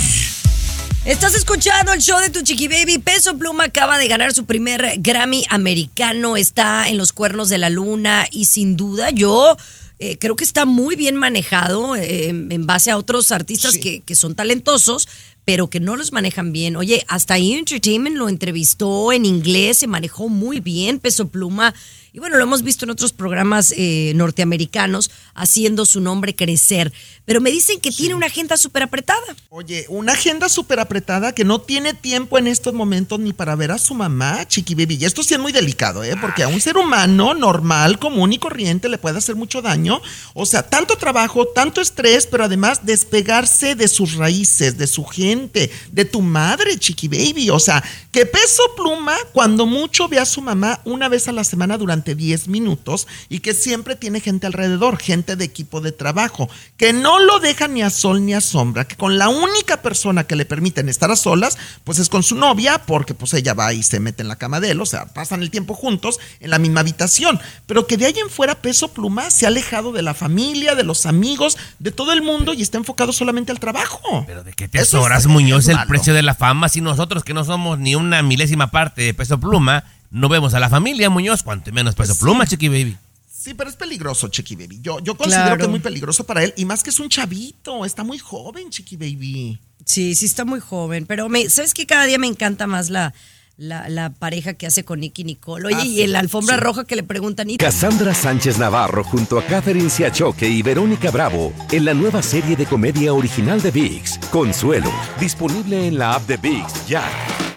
[1.06, 3.00] Estás escuchando el show de tu chiqui baby.
[3.00, 6.36] Peso Pluma acaba de ganar su primer Grammy americano.
[6.38, 9.56] Está en los cuernos de la luna y sin duda yo
[9.98, 13.80] eh, creo que está muy bien manejado eh, en base a otros artistas Sí.
[13.80, 15.08] que, que son talentosos,
[15.50, 16.76] pero que no los manejan bien.
[16.76, 21.00] Oye, hasta ahí Entertainment lo entrevistó en inglés, se manejó muy bien.
[21.00, 21.74] Peso Pluma
[22.12, 26.92] Y bueno, lo hemos visto en otros programas eh, norteamericanos haciendo su nombre crecer.
[27.26, 29.36] Pero me dicen que tiene una agenda súper apretada.
[29.50, 33.72] Oye, una agenda súper apretada que no tiene tiempo en estos momentos ni para ver
[33.72, 34.98] a su mamá, Chiqui Baby.
[35.00, 36.16] Y esto sí es muy delicado, ¿eh?
[36.20, 40.02] Porque a un ser humano normal, común y corriente le puede hacer mucho daño.
[40.34, 45.70] O sea, tanto trabajo, tanto estrés, pero además despegarse de sus raíces, de su gente,
[45.92, 47.52] de tu madre, Chiqui Baby.
[47.52, 51.44] O sea, que peso pluma cuando mucho ve a su mamá una vez a la
[51.44, 56.50] semana durante 10 minutos y que siempre tiene gente alrededor, gente de equipo de trabajo,
[56.78, 60.26] que no lo deja ni a sol ni a sombra, que con la única persona
[60.26, 63.74] que le permiten estar a solas, pues es con su novia, porque pues ella va
[63.74, 66.50] y se mete en la cama de él, o sea, pasan el tiempo juntos en
[66.50, 70.02] la misma habitación, pero que de ahí en fuera peso pluma se ha alejado de
[70.02, 74.24] la familia, de los amigos, de todo el mundo y está enfocado solamente al trabajo.
[74.26, 77.34] Pero de qué te asoras, Muñoz, es el precio de la fama si nosotros que
[77.34, 81.44] no somos ni una milésima parte de peso pluma, no vemos a la familia, Muñoz,
[81.44, 82.98] cuanto menos peso pluma, chiqui baby.
[83.32, 84.80] Sí, pero es peligroso, Chiqui Baby.
[84.82, 85.58] Yo, yo considero Claro.
[85.60, 88.70] que es muy peligroso para él y más que es un chavito, está muy joven,
[88.70, 89.58] Chiqui Baby.
[89.86, 93.14] Sí, sí está muy joven, pero me, ¿sabes que Cada día me encanta más la,
[93.60, 95.68] la, la pareja que hace con Nicky Nicole.
[95.68, 96.62] Oye, Ah, y en la alfombra sí.
[96.62, 101.52] roja que le preguntan, ¿y Cassandra Sánchez Navarro junto a Catherine Siachoque y Verónica Bravo
[101.72, 106.38] en la nueva serie de comedia original de VIX, Consuelo, disponible en la app de
[106.38, 107.04] VIX ya.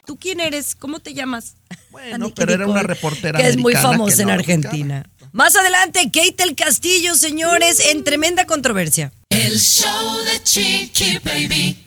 [0.04, 0.74] tú quién eres?
[0.74, 1.54] ¿Cómo te llamas?
[1.92, 5.04] Bueno, Nicky pero era una reportera Que es muy famosa en no, Argentina.
[5.30, 9.12] Más adelante, Kate el Castillo, señores, en tremenda controversia.
[9.30, 11.78] El show de Chiqui Baby.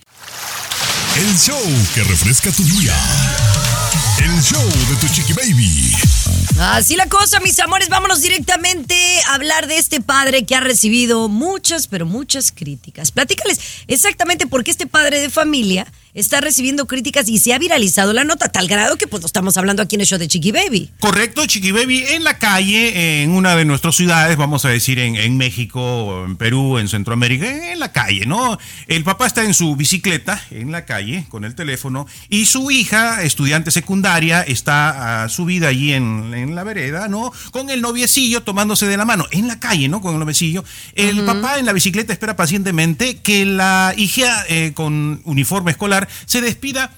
[1.17, 2.93] El show que refresca tu día.
[4.19, 5.95] El show de tu chiqui baby.
[6.57, 8.95] Así la cosa, mis amores, vámonos directamente
[9.27, 13.11] a hablar de este padre que ha recibido muchas, pero muchas críticas.
[13.11, 18.13] Platícales exactamente por qué este padre de familia está recibiendo críticas y se ha viralizado
[18.13, 20.53] la nota tal grado que pues lo estamos hablando aquí en el show de Chiqui
[20.53, 20.89] Baby.
[20.99, 25.17] Correcto, Chiqui Baby, en la calle, en una de nuestras ciudades, vamos a decir en,
[25.17, 28.57] en México, en Perú, en Centroamérica, en la calle, ¿no?
[28.87, 33.21] El papá está en su bicicleta, en la calle, con el teléfono, y su hija,
[33.23, 37.31] estudiante secundaria, está ah, subida allí en, en la vereda, ¿no?
[37.51, 40.01] Con el noviecillo tomándose de la mano, en la calle, ¿no?
[40.01, 40.63] Con el noviecillo.
[40.93, 46.41] El papá en la bicicleta espera pacientemente que la hija eh, con uniforme escolar se
[46.41, 46.91] despida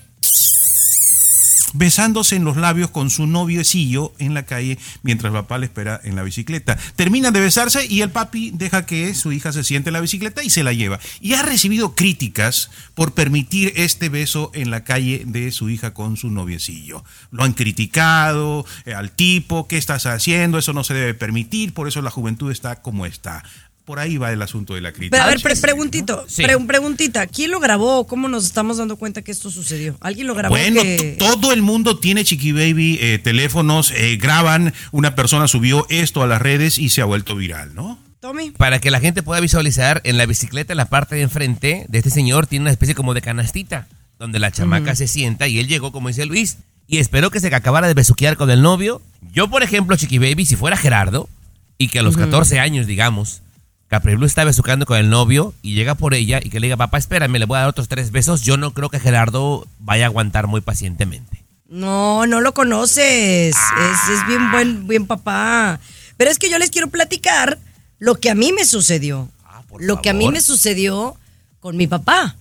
[1.73, 6.15] besándose en los labios con su noviecillo en la calle mientras papá le espera en
[6.15, 6.77] la bicicleta.
[6.95, 10.43] Terminan de besarse y el papi deja que su hija se siente en la bicicleta
[10.43, 10.99] y se la lleva.
[11.21, 16.17] Y ha recibido críticas por permitir este beso en la calle de su hija con
[16.17, 17.03] su noviecillo.
[17.31, 20.57] Lo han criticado eh, al tipo, ¿qué estás haciendo?
[20.57, 23.43] Eso no se debe permitir, por eso la juventud está como está.
[23.87, 25.11] Por ahí va el asunto de la crítica.
[25.15, 26.43] Pero a ver, pre- preguntito, Sí.
[26.43, 28.05] pre- preguntita, ¿quién lo grabó?
[28.05, 29.95] ¿Cómo nos estamos dando cuenta que esto sucedió?
[30.01, 30.53] ¿Alguien lo grabó?
[30.55, 35.85] Bueno, que- todo el mundo tiene Chiqui Baby eh, teléfonos, eh, graban, una persona subió
[35.89, 37.97] esto a las redes y se ha vuelto viral, ¿no?
[38.19, 38.51] Tommy.
[38.51, 41.97] Para que la gente pueda visualizar, en la bicicleta, en la parte de enfrente de
[41.97, 43.87] este señor, tiene una especie como de canastita,
[44.19, 46.57] donde la chamaca se sienta y él llegó, como dice Luis,
[46.89, 49.01] y esperó que se acabara de besuquear con el novio.
[49.31, 51.29] Yo, por ejemplo, Chiqui Baby, si fuera Gerardo,
[51.77, 53.43] y que a los 14 años, digamos,
[53.87, 56.77] Capri Blue está besuqueando con el novio y llega por ella y que le diga,
[56.77, 60.05] papá, espérame, le voy a dar otros tres besos, yo no creo que Gerardo vaya
[60.05, 61.43] a aguantar muy pacientemente.
[61.69, 63.55] No, no lo conoces.
[63.55, 65.79] Es, es bien buen, buen papá.
[66.17, 67.59] Pero es que yo les quiero platicar
[67.99, 69.29] lo que a mí me sucedió.
[69.69, 71.15] por lo que a mí me sucedió
[71.59, 72.35] con mi papá.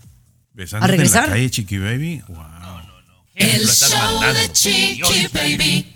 [0.52, 1.24] Besándote en regresar.
[1.28, 2.22] la calle, Chiqui Baby.
[2.28, 2.36] Wow.
[3.34, 4.40] El Lo estás show mandando.
[4.40, 5.92] de Chiqui Baby.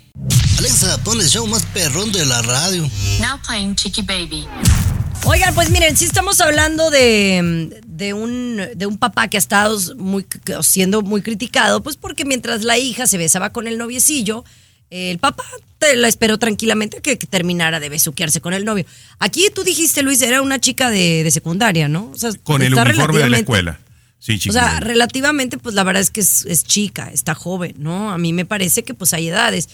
[0.59, 2.83] Alexa, pon el show más perrón de la radio.
[3.19, 4.47] Now playing Chiqui Baby.
[5.25, 9.77] Oigan, pues miren, sí estamos hablando de, de un, de un papá que ha estado
[9.95, 10.25] muy,
[10.61, 14.43] siendo muy criticado, pues porque mientras la hija se besaba con el noviecillo,
[14.89, 15.43] el papá
[15.77, 18.85] te la esperó tranquilamente que, que terminara de besuquearse con el novio.
[19.19, 22.11] Aquí tú dijiste, Luis, era una chica de, de secundaria, ¿no?
[22.13, 23.79] O sea, Con el uniforme de la escuela.
[24.19, 27.73] Sí, Chiqui O sea, relativamente, pues la verdad es que es, es chica, está joven,
[27.79, 28.11] ¿no?
[28.11, 29.69] A mí me parece que pues hay edades.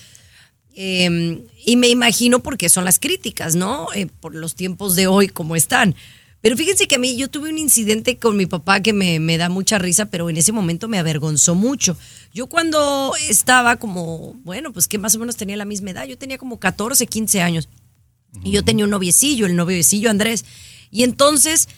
[0.80, 3.88] Eh, y me imagino por qué son las críticas, ¿no?
[3.96, 5.96] Eh, por los tiempos de hoy como están.
[6.40, 9.40] Pero fíjense que a mí yo tuve un incidente con mi papá que me, me
[9.40, 11.98] da mucha risa, pero en ese momento me avergonzó mucho.
[12.32, 16.16] Yo cuando estaba como, bueno, pues que más o menos tenía la misma edad, yo
[16.16, 17.70] tenía como 14, 15 años.
[18.44, 20.46] Y yo tenía un noviecillo, el noviecillo Andrés.
[20.92, 21.70] Y entonces,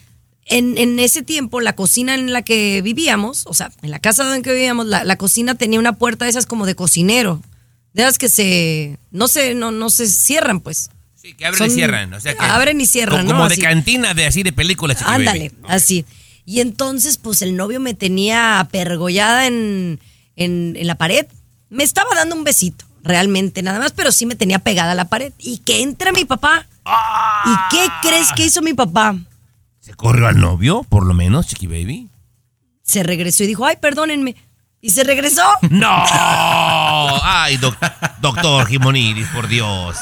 [0.44, 4.24] en, en ese tiempo, la cocina en la que vivíamos, o sea, en la casa
[4.24, 7.40] donde vivíamos, la, la cocina tenía una puerta de esas como de cocinero.
[7.92, 10.90] De esas que se, no se, no, no se cierran, pues.
[11.16, 12.14] Sí, que abren Son- y cierran.
[12.14, 13.38] O sea que abren y cierran, Como, ¿no?
[13.38, 15.62] como de cantina, de así de película, Chiqui Ándale, Baby.
[15.68, 16.04] así.
[16.46, 20.00] Y entonces, pues el novio me tenía apergollada en,
[20.36, 21.26] en, en la pared.
[21.68, 22.84] Me estaba dando un besito.
[23.02, 25.32] realmente nada más, pero sí me tenía pegada a la pared.
[25.38, 26.66] Y que entra mi papá.
[27.46, 29.16] ¿Y qué crees que hizo mi papá?
[29.80, 32.08] ¿Se corrió al novio, por lo menos, Chiqui Baby?
[32.82, 34.34] Se regresó y dijo, ay, perdónenme.
[34.82, 35.42] Y se regresó.
[35.68, 36.04] ¡No!
[37.22, 37.76] ¡Ay, doc-
[38.20, 39.96] doctor Jimonidis, por Dios!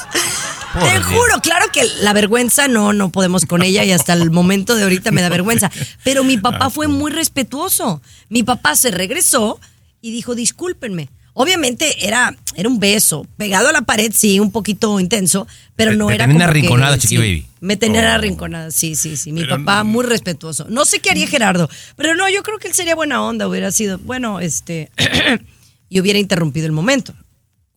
[0.73, 1.05] Por Te Dios.
[1.05, 4.83] juro, claro que la vergüenza no, no podemos con ella y hasta el momento de
[4.83, 5.71] ahorita me da vergüenza.
[6.03, 8.01] Pero mi papá fue muy respetuoso.
[8.29, 9.59] Mi papá se regresó
[10.01, 11.09] y dijo, discúlpenme.
[11.41, 15.47] Obviamente era, era un beso, pegado a la pared, sí, un poquito intenso,
[15.77, 17.45] pero no te era tenía como que- arrinconada, Chiqui sí, Baby.
[17.61, 18.15] Me tenía Oh.
[18.15, 19.31] arrinconada, sí, sí, sí.
[19.31, 20.65] Mi Pero papá muy respetuoso.
[20.69, 23.71] No sé qué haría Gerardo, pero no, yo creo que él sería buena onda, hubiera
[23.71, 24.91] sido, bueno, este,
[25.89, 27.13] y hubiera interrumpido el momento.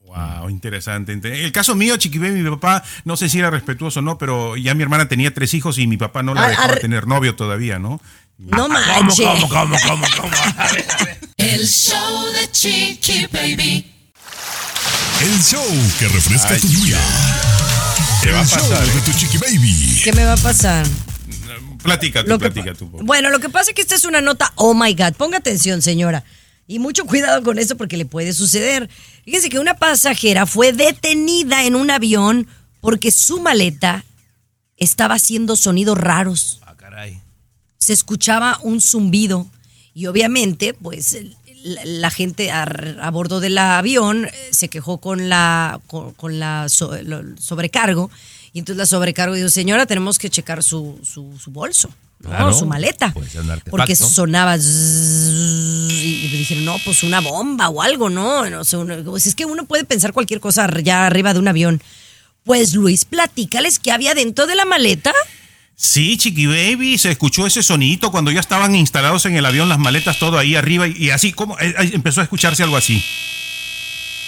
[0.05, 1.13] Wow, interesante.
[1.15, 4.19] Inte- El caso mío, Chiqui Baby, mi papá, no sé si era respetuoso o no,
[4.19, 7.07] pero ya mi hermana tenía tres hijos y mi papá no la Ar- dejaba tener
[7.07, 8.01] novio todavía, ¿no?
[8.43, 9.27] No ¿Cómo, manches.
[9.27, 10.33] cómo, cómo, cómo, cómo?
[10.59, 11.19] A ver, a ver.
[11.37, 13.87] El show de Chiqui Baby.
[15.21, 15.65] El show
[15.99, 16.99] que refresca Ay, tu día.
[18.23, 19.03] Te va a El show pasar, de ¿eh?
[19.05, 20.01] tu chiqui baby.
[20.03, 20.87] ¿Qué me va a pasar?
[21.83, 22.87] Platica tú, Lo platica tú.
[22.89, 25.81] Bueno, lo que pasa es que esta es una nota, oh my God, ponga atención
[25.83, 26.25] señora.
[26.67, 28.89] Y mucho cuidado con eso porque le puede suceder.
[29.25, 32.47] Fíjense que una pasajera fue detenida en un avión
[32.81, 34.05] porque su maleta
[34.77, 36.61] estaba haciendo sonidos raros.
[36.67, 37.21] Ah, caray.
[37.83, 39.47] Se escuchaba un zumbido
[39.95, 41.17] y obviamente, pues
[41.65, 46.39] la, la gente a, a bordo del avión eh, se quejó con la con, con
[46.39, 48.11] la so- lo- sobrecargo
[48.53, 51.89] y entonces la sobrecargo dijo, señora, tenemos que checar su, su, su bolso,
[52.21, 52.29] ¿no?
[52.31, 53.13] Claro, su maleta,
[53.71, 58.49] porque sonaba y dijeron, no, pues una bomba o algo, ¿no?
[58.51, 61.49] no sé, uno- pues es que uno puede pensar cualquier cosa ya arriba de un
[61.49, 61.83] avión.
[62.45, 65.13] Pues Luis, platícales qué había dentro de la maleta.
[65.75, 69.79] Sí, Chiqui Baby, se escuchó ese sonidito cuando ya estaban instalados en el avión, las
[69.79, 73.03] maletas todo ahí arriba y, así como eh, empezó a escucharse algo así.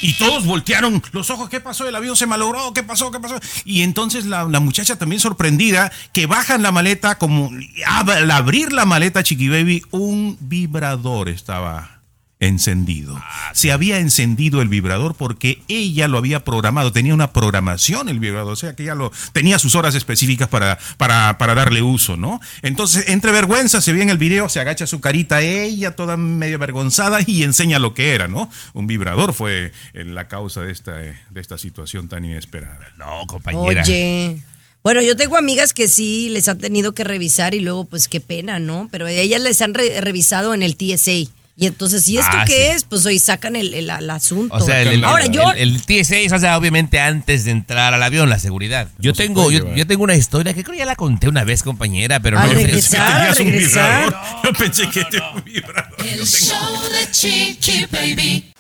[0.03, 1.89] Y todos voltearon los ojos, ¿qué pasó?
[1.89, 3.11] El avión se malogró, ¿qué pasó?
[3.11, 3.39] ¿Qué pasó?
[3.65, 8.73] Y entonces la, la muchacha también sorprendida, que bajan la maleta, como ab- al abrir
[8.73, 12.03] la maleta, Chiqui Baby, un vibrador estaba
[12.47, 13.21] encendido.
[13.53, 18.53] Se había encendido el vibrador porque ella lo había programado, tenía una programación el vibrador,
[18.53, 22.41] o sea que ya lo tenía sus horas específicas para, para, para darle uso, ¿no?
[22.63, 26.57] Entonces, entre vergüenza, se ve en el video, se agacha su carita ella toda medio
[26.57, 28.51] avergonzada y enseña lo que era, ¿no?
[28.73, 32.89] Un vibrador fue eh, la causa de esta, eh, de esta situación tan inesperada.
[32.97, 33.83] No, compañera.
[33.83, 34.43] Oye.
[34.83, 38.21] Bueno, yo tengo amigas que sí les han tenido que revisar y luego, pues qué
[38.21, 38.89] pena, ¿no?
[38.93, 41.31] Pero ellas les han re- revisado en el TSA.
[41.57, 42.77] Y entonces, ¿y esto Ah, qué sí.
[42.77, 42.83] es?
[42.85, 44.53] Pues hoy sacan el, el- el asunto.
[44.57, 45.53] O sea, el, el- Ahora yo.
[45.53, 48.89] el, TSA, o sea, obviamente antes de entrar al avión, la seguridad.
[48.99, 51.45] Yo No tengo, yo, yo tengo una historia que creo que ya la conté una
[51.45, 53.01] vez, compañera, pero A no regresar.
[53.31, 54.17] a Tenías un vibrador.
[54.43, 55.95] Yo pensé que era un vibrador.
[56.05, 58.51] El show de Chiqui Baby.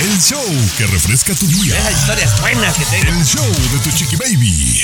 [0.00, 0.42] El show
[0.78, 1.78] que refresca tu día.
[1.78, 3.10] Esas historias buenas que tengo.
[3.20, 4.80] El show de tu chiqui baby.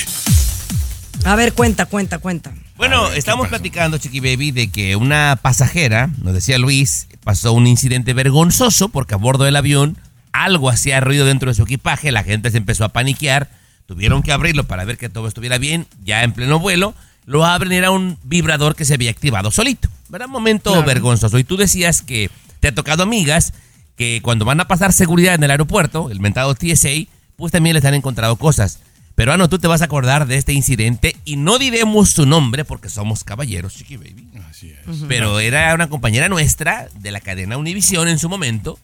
[1.28, 2.54] A ver, cuenta, cuenta, cuenta.
[2.78, 7.06] Bueno, A ver, ¿qué estamos platicando, Chiqui Baby, de que una pasajera, nos decía Luis,
[7.22, 9.98] pasó un incidente vergonzoso porque a bordo del avión
[10.32, 13.50] algo hacía ruido dentro de su equipaje, la gente se empezó a paniquear,
[13.84, 16.94] tuvieron que abrirlo para ver que todo estuviera bien, ya en pleno vuelo,
[17.26, 19.90] lo abren y era un vibrador que se había activado solito.
[20.10, 20.86] Era un momento Claro.
[20.86, 21.38] vergonzoso.
[21.38, 23.52] Y tú decías que te ha tocado amigas
[23.96, 27.84] que cuando van a pasar seguridad en el aeropuerto, el mentado TSA, pues también les
[27.84, 28.78] han encontrado cosas.
[29.18, 32.64] Pero Ano, tú te vas a acordar de este incidente y no diremos su nombre
[32.64, 34.28] porque somos caballeros, Chiqui Baby.
[34.48, 34.98] Así es.
[35.08, 38.78] Pero era una compañera nuestra de la cadena Univisión en su momento.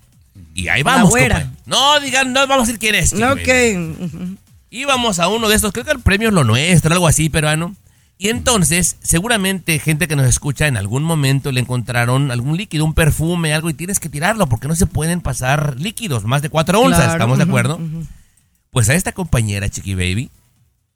[0.53, 1.15] Y ahí vamos.
[1.67, 3.11] No, digan, no vamos a decir quién es.
[3.11, 3.97] Chiqui Baby.
[4.03, 4.39] Ok.
[4.71, 7.77] Íbamos a uno de estos, creo que el premio es lo nuestro, algo así, peruano.
[8.19, 12.95] Y entonces, seguramente gente que nos escucha en algún momento le encontraron algún líquido, un
[12.95, 16.81] perfume, algo, y tienes que tirarlo porque no se pueden pasar líquidos, más de cuatro
[16.81, 17.77] onzas, Claro, ¿estamos de acuerdo?
[17.77, 18.05] ujú.
[18.75, 20.31] Pues a esta compañera, Chiqui Baby,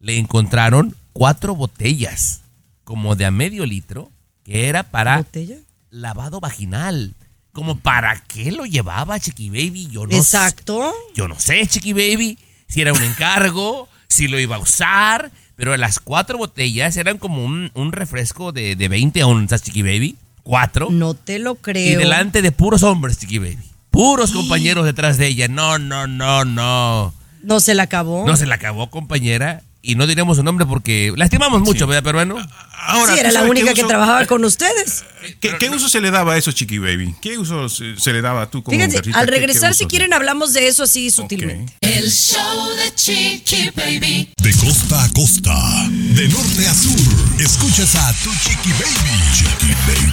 [0.01, 2.41] le encontraron cuatro botellas,
[2.83, 4.11] como de a medio litro,
[4.43, 5.59] que era para ¿Botella?
[5.89, 7.15] lavado vaginal.
[7.53, 10.19] Como para qué lo llevaba Chiqui Baby, yo no sé.
[10.19, 10.93] Exacto.
[11.15, 12.37] Yo no sé, Chiqui Baby,
[12.67, 17.45] si era un encargo, si lo iba a usar, pero las cuatro botellas eran como
[17.45, 20.17] un, un refresco de, de 20 onzas, Chiqui Baby.
[20.43, 20.89] Cuatro.
[20.91, 21.99] No te lo y creo.
[22.01, 23.59] delante de puros hombres, Chiqui Baby.
[23.91, 25.47] Puros compañeros detrás de ella.
[25.47, 27.15] No, no, no, no.
[27.43, 28.27] No se la acabó.
[28.27, 29.63] No se la acabó, compañera.
[29.81, 32.37] Y no diremos su nombre porque la estimamos mucho, ¿verdad, peruano?
[32.81, 35.05] Ahora, sí, ¿tú era la única que uso- trabajaba con ustedes.
[35.41, 37.15] ¿Qué, qué uso se le daba a eso, Chiqui Baby?
[37.23, 39.87] ¿Qué uso se, se le daba a tú como Fíjense, al ¿Qué- qué regresar, si
[39.87, 41.73] quieren, hablamos de eso así sutilmente.
[41.81, 44.31] El show de Chiqui Baby.
[44.43, 45.55] De costa a costa,
[45.89, 49.23] De norte a sur, escuchas a tu chiqui baby.
[49.33, 50.13] Chiqui baby.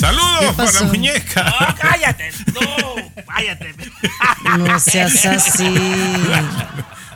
[0.00, 1.44] Saludos para la muñeca.
[1.44, 2.30] No, cállate.
[2.54, 3.74] No, cállate.
[4.58, 5.64] No seas así.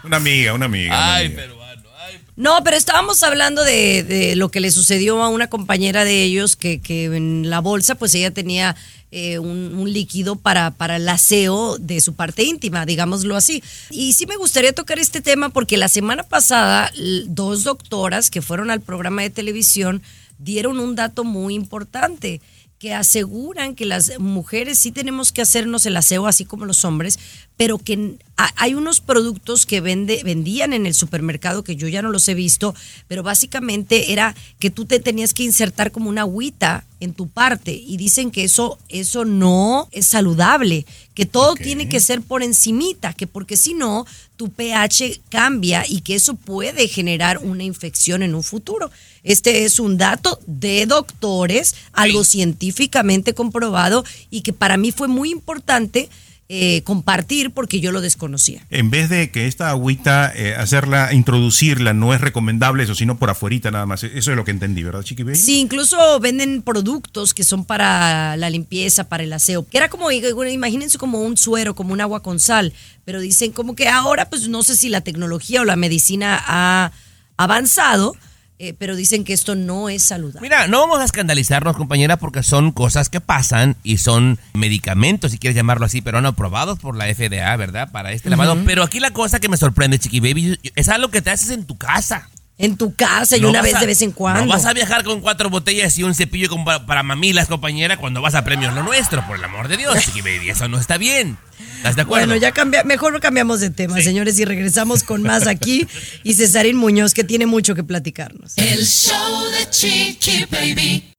[0.05, 0.89] Una amiga, una amiga.
[0.95, 1.43] una Ay, amiga.
[1.43, 1.83] peruano.
[1.99, 6.23] Ay, No, pero estábamos hablando de, de lo que le sucedió a una compañera de
[6.23, 8.77] ellos que, que en la bolsa pues ella tenía
[9.11, 13.63] eh, un, un líquido para, para el aseo de su parte íntima, digámoslo así.
[13.91, 16.93] Y sí me gustaría tocar este tema porque la semana pasada
[17.27, 20.03] dos doctoras que fueron al programa de televisión
[20.39, 22.41] dieron un dato muy importante
[22.79, 27.19] que aseguran que las mujeres sí tenemos que hacernos el aseo así como los hombres,
[27.57, 32.11] pero que hay unos productos que vende, vendían en el supermercado que yo ya no
[32.11, 32.75] los he visto,
[33.07, 37.73] pero básicamente era que tú te tenías que insertar como una agüita en tu parte
[37.73, 43.13] y dicen que eso eso no es saludable, que todo tiene que ser por encimita,
[43.13, 44.05] que porque si no
[44.37, 48.91] tu pH cambia y que eso puede generar una infección en un futuro.
[49.23, 55.31] Este es un dato de doctores, algo científicamente comprobado y que para mí fue muy
[55.31, 56.09] importante
[56.51, 58.67] eh, compartir porque yo lo desconocía.
[58.69, 63.31] En vez de que esta agüita, eh, hacerla, introducirla, no es recomendable eso, sino por
[63.31, 64.05] afuerita nada más.
[64.05, 65.37] Eso es lo que entendí, ¿verdad, Chiqui Baby?
[65.37, 69.67] Sí, incluso venden productos que son para la limpieza, para el aseo.
[69.67, 72.75] Que era como, imagínense como un suero, como un agua con sal.
[73.07, 76.93] Pero dicen como que ahora, pues no sé si la tecnología o la medicina ha
[77.39, 78.17] avanzado,
[78.59, 80.41] eh, pero dicen que esto no es saludable.
[80.41, 85.39] Mira, no vamos a escandalizarnos, compañera, porque son cosas que pasan y son medicamentos, si
[85.39, 87.91] quieres llamarlo así, pero no aprobados por la FDA, ¿verdad?
[87.91, 88.57] Para este lavado.
[88.65, 91.65] Pero aquí la cosa que me sorprende, Chiqui Baby, es algo que te haces en
[91.65, 92.29] tu casa.
[92.57, 94.43] En tu casa y No una vez a- de vez en cuando.
[94.45, 97.97] No vas a viajar con cuatro botellas y un cepillo con pa- para mamilas, compañera,
[97.97, 100.51] cuando vas a premios lo nuestro, por el amor de Dios, Chiqui Baby.
[100.51, 101.37] Eso no está bien.
[101.79, 102.27] ¿Estás de acuerdo?
[102.29, 105.87] Bueno, ya cambia, mejor cambiamos de tema, señores, y regresamos con más aquí.
[106.23, 108.57] Y Cesarín Muñoz, que tiene mucho que platicarnos.
[108.57, 111.14] El show de Chiqui Baby.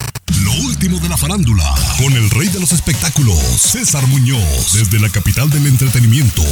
[0.45, 1.63] Lo último de la farándula,
[1.97, 6.43] con el rey de los espectáculos, César Muñoz, desde la capital del entretenimiento,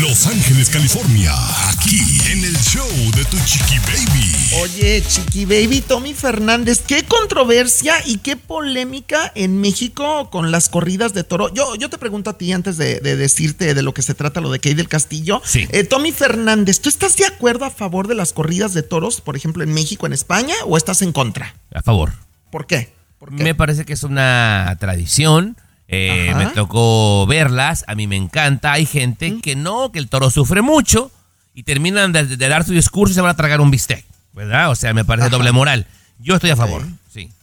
[0.00, 1.32] Los Ángeles, California,
[1.68, 2.00] aquí
[2.32, 4.60] en el show de tu chiqui baby.
[4.60, 11.14] Oye, Chiqui Baby, Tommy Fernández, qué controversia y qué polémica en México con las corridas
[11.14, 11.54] de toro.
[11.54, 14.40] Yo, yo te pregunto a ti antes de, de decirte de lo que se trata
[14.40, 15.40] lo de Key del Castillo.
[15.44, 15.68] Sí.
[15.70, 19.36] Eh, Tommy Fernández, ¿tú estás de acuerdo a favor de las corridas de toros, por
[19.36, 21.54] ejemplo, en México, en España, o estás en contra?
[21.72, 22.14] A favor.
[22.50, 22.97] ¿Por qué?
[23.30, 25.56] Me parece que es una tradición.
[25.88, 28.72] eh, me tocó verlas, a mí me encanta.
[28.72, 31.10] Hay gente que no, que el toro sufre mucho
[31.54, 34.04] y terminan de, de dar su discurso y se van a tragar un bistec,
[34.34, 34.70] ¿verdad?
[34.70, 35.36] O sea, me parece Ajá.
[35.36, 35.86] doble moral.
[36.20, 36.84] Yo estoy a favor,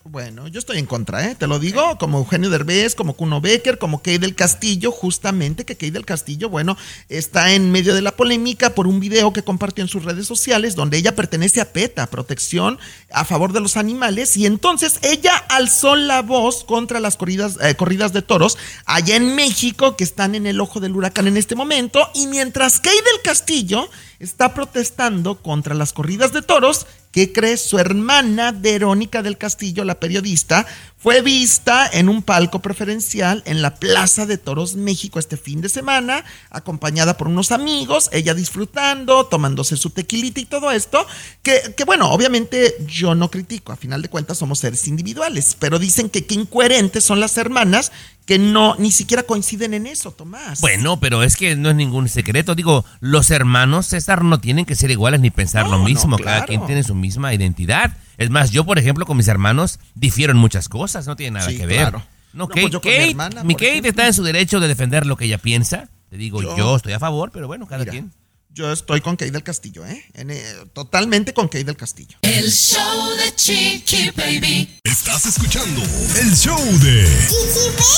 [0.04, 1.36] Bueno, yo estoy en contra, ¿eh?
[1.36, 5.76] Te lo digo, como Eugenio Derbez, como Kuno Becker, como Kay del Castillo, justamente que
[5.76, 6.78] Kay del Castillo, bueno,
[7.10, 10.76] está en medio de la polémica por un video que compartió en sus redes sociales
[10.76, 12.78] donde ella pertenece a PETA, Protección
[13.12, 17.76] a favor de los animales, y entonces ella alzó la voz contra las corridas, eh,
[17.76, 21.56] corridas de toros allá en México, que están en el ojo del huracán en este
[21.56, 26.86] momento, y mientras Kay del Castillo está protestando contra las corridas de toros,
[27.16, 27.62] ¿Qué crees?
[27.62, 30.68] Su hermana Verónica del Castillo, la periodista,
[31.06, 35.70] fue vista en un palco preferencial en la Plaza de Toros México este fin de
[35.70, 41.06] semana, acompañada por unos amigos, ella disfrutando, tomándose su tequilita y todo esto,
[41.44, 45.78] que, que bueno, obviamente yo no critico, a final de cuentas somos seres individuales, pero
[45.78, 47.92] dicen que qué incoherentes son las hermanas
[48.26, 50.60] que no, ni siquiera coinciden en eso, Tomás.
[50.62, 52.56] Bueno, pero es que no es ningún secreto.
[52.56, 56.18] Digo, los hermanos César no tienen que ser iguales ni pensar No, lo no, mismo.
[56.18, 57.96] Cada quien tiene su misma identidad.
[58.18, 61.06] Es más, yo, por ejemplo, con mis hermanos difiero en muchas cosas.
[61.08, 61.80] No tiene nada Sí, que ver.
[61.80, 62.04] claro.
[62.34, 63.90] No, No, Kate, pues yo con mi Kate- hermana, mi Kate ejemplo.
[63.92, 65.90] está en su derecho de defender lo que ella piensa.
[66.10, 68.12] Te digo, Yo- yo, estoy a favor, pero bueno, cada Mira, quien.
[68.50, 70.04] Yo estoy con Kay del Castillo, ¿eh?
[70.14, 70.42] En, eh,
[70.74, 72.18] totalmente con Kay del Castillo.
[72.22, 74.80] El show de Chiqui Baby.
[74.84, 75.82] Estás escuchando
[76.22, 77.06] el show de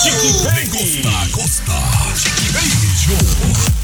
[0.03, 1.01] Chiqui Baby.
[1.03, 2.13] Costa a costa.
[2.15, 3.76] Chiqui Baby Show.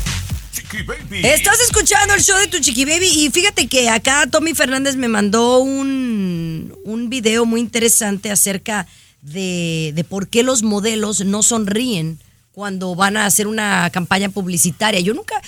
[1.12, 5.08] Estás escuchando el show de tu Chiqui Baby y fíjate que acá Tommy Fernández me
[5.08, 8.88] mandó un, un video muy interesante acerca
[9.22, 12.20] de, de por qué los modelos no sonríen
[12.52, 15.00] cuando van a hacer una campaña publicitaria.
[15.00, 15.42] Yo nunca,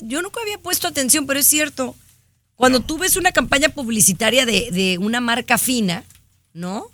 [0.00, 1.96] yo nunca había puesto atención, pero es cierto.
[2.54, 6.04] Cuando tú ves una campaña publicitaria de, de una marca fina,
[6.52, 6.86] ¿no?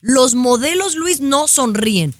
[0.00, 2.14] Los modelos, Luis, no sonríen.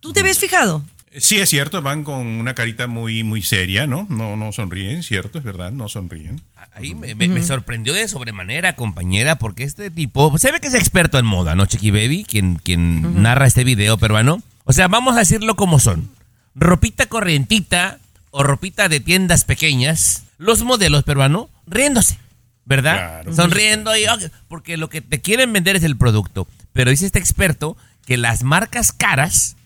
[0.00, 0.82] ¿Tú te habías fijado?
[1.20, 4.06] Sí, es cierto, van con una carita muy, muy seria, ¿no?
[4.10, 6.40] No, no sonríen, cierto, es verdad, no sonríen.
[6.74, 10.74] Ahí me, me- me sorprendió de sobremanera, compañera, porque este tipo se ve que es
[10.74, 12.24] experto en moda, ¿no, Chiqui Baby?
[12.24, 14.42] Quien, quien narra este video peruano.
[14.64, 16.08] O sea, vamos a decirlo como son.
[16.54, 17.98] Ropita corrientita
[18.30, 22.18] o ropita de tiendas pequeñas, los modelos peruanos riéndose.
[22.64, 23.22] ¿verdad?
[23.22, 23.34] Claro.
[23.34, 24.04] Sonriendo y
[24.46, 26.46] porque lo que te quieren vender es el producto.
[26.74, 29.56] Pero dice este experto que las marcas caras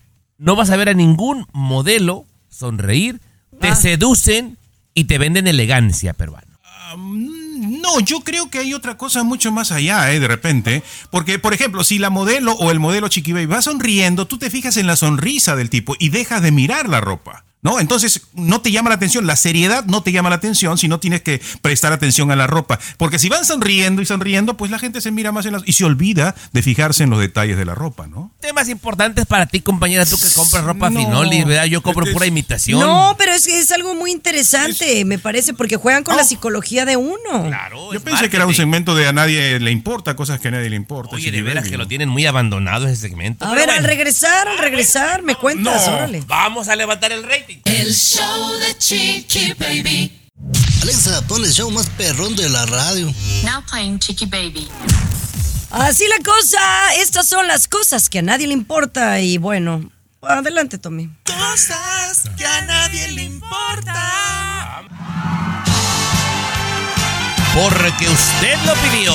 [0.43, 3.21] no vas a ver a ningún modelo sonreír,
[3.61, 3.75] te Ah.
[3.75, 4.57] seducen
[4.93, 6.47] y te venden elegancia peruana.
[6.97, 10.19] No, yo creo que hay otra cosa mucho más allá, ¿eh?
[10.19, 10.83] De repente.
[11.09, 14.49] Porque, por ejemplo, si la modelo o el modelo Chiqui Baby va sonriendo, tú te
[14.49, 17.45] fijas en la sonrisa del tipo y dejas de mirar la ropa.
[17.63, 17.79] ¿No?
[17.79, 20.99] Entonces no te llama la atención, la seriedad no te llama la atención si no
[20.99, 22.77] tienes que prestar atención a la ropa.
[22.97, 25.63] Porque si van sonriendo y sonriendo, pues la gente se mira más en las...
[25.65, 28.31] y se olvida de fijarse en los detalles de la ropa, ¿no?
[28.41, 30.99] Temas importantes para ti, compañera, tú que compras ropa No.
[30.99, 31.65] Finoli, ¿verdad?
[31.65, 32.79] Yo compro pura imitación.
[32.81, 36.25] No, pero es que es algo muy interesante, me parece, porque juegan con la Oh.
[36.25, 37.47] psicología de uno.
[37.47, 40.51] Claro, Yo pensé que era un segmento de a nadie le importa, cosas que a
[40.51, 41.15] nadie le importa.
[41.15, 43.45] Oye, de veras que lo tienen muy abandonado ese segmento.
[43.45, 45.93] A Pero ver, al regresar, al regresar, me cuentas, No.
[45.93, 46.23] órale.
[46.27, 47.52] Vamos a levantar el rating.
[47.65, 50.11] El show de Chiqui Baby.
[50.81, 53.05] Alexa, pon el show más perrón de la radio.
[53.43, 54.67] Now playing Chicky Baby.
[55.71, 56.59] Así la cosa,
[56.99, 59.89] estas son las cosas que a nadie le importa y bueno,
[60.21, 61.09] adelante, Tommy.
[61.25, 64.83] Cosas que a nadie le importa.
[67.53, 69.13] Porque usted lo pidió.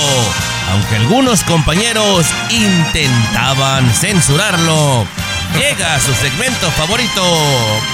[0.71, 5.07] Aunque algunos compañeros intentaban censurarlo.
[5.55, 7.23] Llega a su segmento favorito.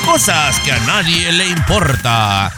[0.05, 2.53] Cosas que a nadie le importa.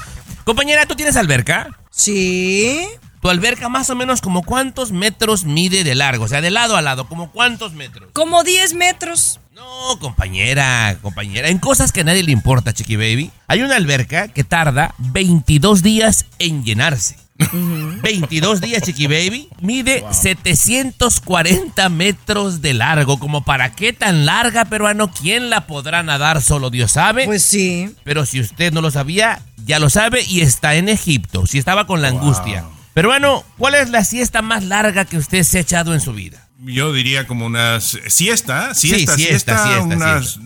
[0.45, 1.69] Compañera, ¿tú tienes alberca?
[1.91, 2.87] Sí.
[3.21, 6.25] Tu alberca más o menos como cuántos metros mide de largo.
[6.25, 8.11] O sea, de lado a lado, como cuántos metros.
[8.13, 9.41] Como 10 metros.
[9.53, 11.49] No, compañera, compañera.
[11.49, 13.31] En cosas que a nadie le importa, Chiqui Baby.
[13.49, 17.17] Hay una alberca que tarda 22 días en llenarse.
[17.39, 19.49] 22 días, Chiqui Baby.
[19.61, 23.19] Mide 740 metros de largo.
[23.19, 25.11] Como para qué tan larga, peruano.
[25.11, 26.43] ¿Quién la podrá nadar?
[26.43, 27.27] Solo Dios sabe.
[27.27, 27.95] Pues sí.
[28.05, 31.47] Pero si usted no lo sabía, ya lo sabe y está en Egipto.
[31.47, 32.65] Si estaba con la angustia.
[32.95, 36.49] Peruano, ¿cuál es la siesta más larga que usted se ha echado en su vida?
[36.61, 40.41] Yo diría como unas siesta, siesta, Sí, siesta, siesta, siesta, unas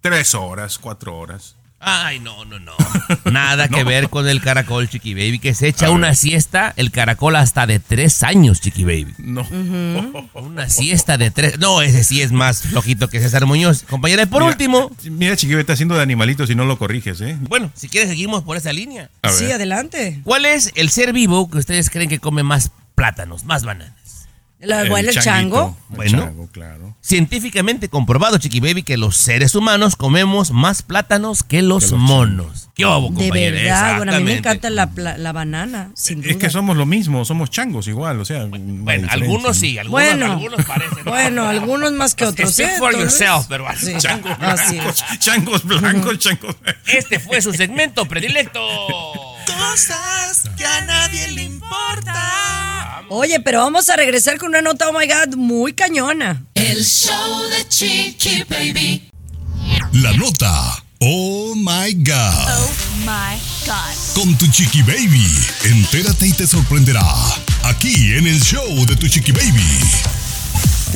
[0.00, 1.55] tres horas, cuatro horas.
[1.78, 2.72] Ay, no, no, no.
[3.30, 7.36] Nada que ver con el caracol, Chiqui Baby, que se echa una siesta, el caracol
[7.36, 9.14] hasta de tres años, Chiqui Baby.
[9.18, 9.46] No.
[10.34, 11.58] Una siesta de tres.
[11.58, 13.84] No, ese sí es más flojito que César Muñoz.
[13.88, 17.20] Compañera, y por Mira, último, Mira, Chiqui, está haciendo de animalitos y no lo corriges,
[17.20, 17.36] ¿eh?
[17.40, 19.10] bueno, si quieres seguimos por esa línea.
[19.22, 20.20] A Sí, adelante.
[20.24, 23.95] ¿Cuál es el ser vivo que ustedes creen que come más plátanos, más bananas?
[24.66, 25.76] La, bueno, el chango.
[25.90, 26.18] El Bueno.
[26.22, 26.96] chango, claro.
[27.00, 32.68] Científicamente comprobado, Chiqui Baby, que los seres humanos comemos más plátanos que los monos.
[32.74, 36.32] ¿Qué De verdad, bueno, a mí me encanta la, la banana, sin duda.
[36.32, 38.44] Es que somos lo mismo, somos changos igual, o sea.
[38.50, 40.32] Bueno, algunos sí, algunos, Bueno.
[40.32, 40.98] algunos parecen.
[41.06, 42.52] Bueno, algunos más que otros.
[42.52, 43.94] Speak for yourself, pero Sí.
[43.98, 46.56] Changos blancos, changos blancos, changos.
[46.86, 48.60] Este fue su segmento predilecto.
[49.46, 52.65] Cosas que a nadie le importa.
[53.08, 56.44] Oye, pero vamos a regresar con una nota, oh my God, muy cañona.
[56.54, 59.10] El show de Chiqui Baby.
[59.92, 60.82] La nota.
[60.98, 62.48] Oh my God.
[62.48, 62.70] Oh
[63.04, 64.14] my God.
[64.14, 65.26] Con tu chiqui baby.
[65.64, 67.04] Entérate y te sorprenderá.
[67.64, 70.25] Aquí en el show de tu chiqui baby.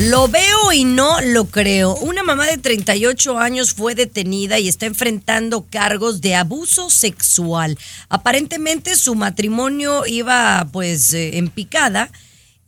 [0.09, 1.95] Lo veo y no lo creo.
[1.97, 7.77] Una mamá de 38 años fue detenida y está enfrentando cargos de abuso sexual.
[8.09, 12.11] Aparentemente su matrimonio iba pues eh, en picada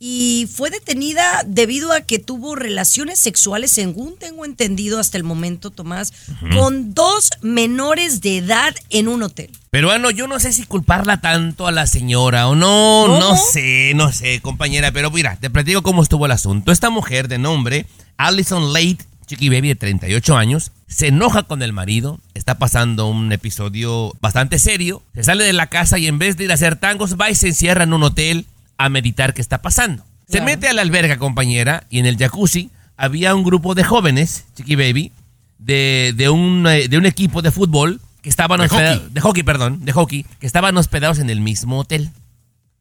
[0.05, 5.71] y fue detenida debido a que tuvo relaciones sexuales, según tengo entendido hasta el momento,
[5.71, 6.11] Tomás,
[6.53, 9.49] con dos menores de edad en un hotel.
[9.69, 13.17] Peruano, yo no sé si culparla tanto a la señora o no, ¿Cómo?
[13.17, 16.73] no sé, no sé, compañera, pero mira, te platico cómo estuvo el asunto.
[16.73, 17.85] Esta mujer de nombre
[18.17, 23.31] Allison Late, chiqui baby de 38 años, se enoja con el marido, está pasando un
[23.31, 26.75] episodio bastante serio, se sale de la casa y en vez de ir a hacer
[26.75, 28.47] tangos, va y se encierra en un hotel
[28.77, 30.03] a meditar qué está pasando.
[30.27, 30.45] Se Claro.
[30.45, 34.75] mete a la alberga, compañera, y en el jacuzzi había un grupo de jóvenes, chiqui
[34.75, 35.11] baby,
[35.59, 39.09] de, de un, eh, de un equipo de fútbol que estaban De hospeda- hockey.
[39.11, 42.09] de hockey, perdón, de hockey, que estaban hospedados en el mismo hotel.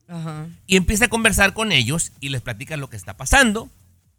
[0.08, 0.46] Ajá.
[0.66, 3.68] Y empieza a conversar con ellos y les platica lo que está pasando.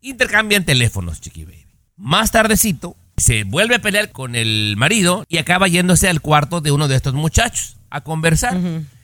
[0.02, 1.66] Intercambian teléfonos, chiqui baby.
[1.96, 6.72] Más tardecito, se vuelve a pelear con el marido y acaba yéndose al cuarto de
[6.72, 8.58] uno de estos muchachos a conversar.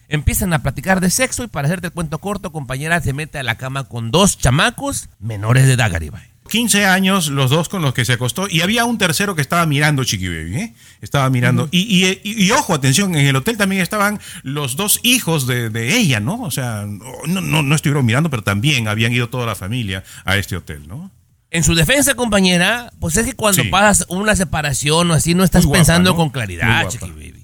[0.10, 3.44] Empiezan a platicar de sexo y para hacerte el cuento corto, compañera, se mete a
[3.44, 6.24] la cama con dos chamacos menores de edad, Garibay.
[6.50, 9.68] 15 años los dos con los que se acostó y había un tercero que estaba
[9.68, 10.74] mirando Chiqui Baby, ¿eh?
[11.00, 11.70] Estaba mirando.
[11.70, 15.70] y, y- y- y ojo, atención, en el hotel también estaban los dos hijos de,
[15.70, 16.42] de ella, ¿no?
[16.42, 16.88] O sea,
[17.28, 20.88] no, no, no estuvieron mirando, pero también habían ido toda la familia a este hotel,
[20.88, 21.12] ¿no?
[21.52, 23.70] En su defensa, compañera, pues es que cuando Sí.
[23.70, 26.16] pasas una separación o así, no estás guapa, pensando ¿no?
[26.16, 27.39] con claridad, chiqui baby.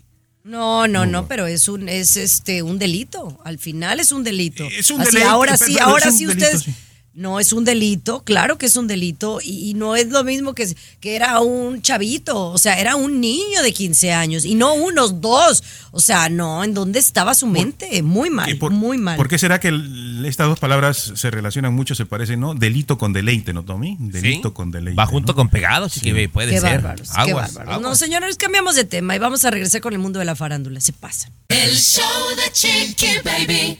[0.46, 3.40] No, no, no, pero es un es este un delito.
[3.44, 4.64] Al final es un delito.
[4.66, 6.66] Es un Así, delito, Ahora sí, ahora sí ustedes.
[7.16, 10.54] No es un delito, claro que es un delito y, y no es lo mismo
[10.54, 14.74] que, que era un chavito, o sea, era un niño de 15 años y no
[14.74, 15.64] unos dos.
[15.92, 18.04] O sea, no, ¿en dónde estaba su mente?
[18.04, 19.16] Muy ¿Y mal, por, muy mal.
[19.16, 22.54] ¿Por qué será que el- estas dos palabras se relacionan mucho, se parecen, no?
[22.54, 23.96] Delito con deleite, ¿no, Tommy?
[24.00, 24.54] Delito Sí.
[24.54, 24.98] con deleite.
[25.00, 25.36] Va junto ¿no?
[25.38, 26.82] con pegado, Chiqui Baby, puede Qué ser.
[26.82, 27.82] bárbaros, qué Aguas, bárbaros.
[27.82, 30.82] No, señores, cambiamos de tema y vamos a regresar con el mundo de la farándula.
[30.82, 31.32] Se pasan.
[31.48, 32.04] El show
[32.36, 33.80] de Chiqui Baby.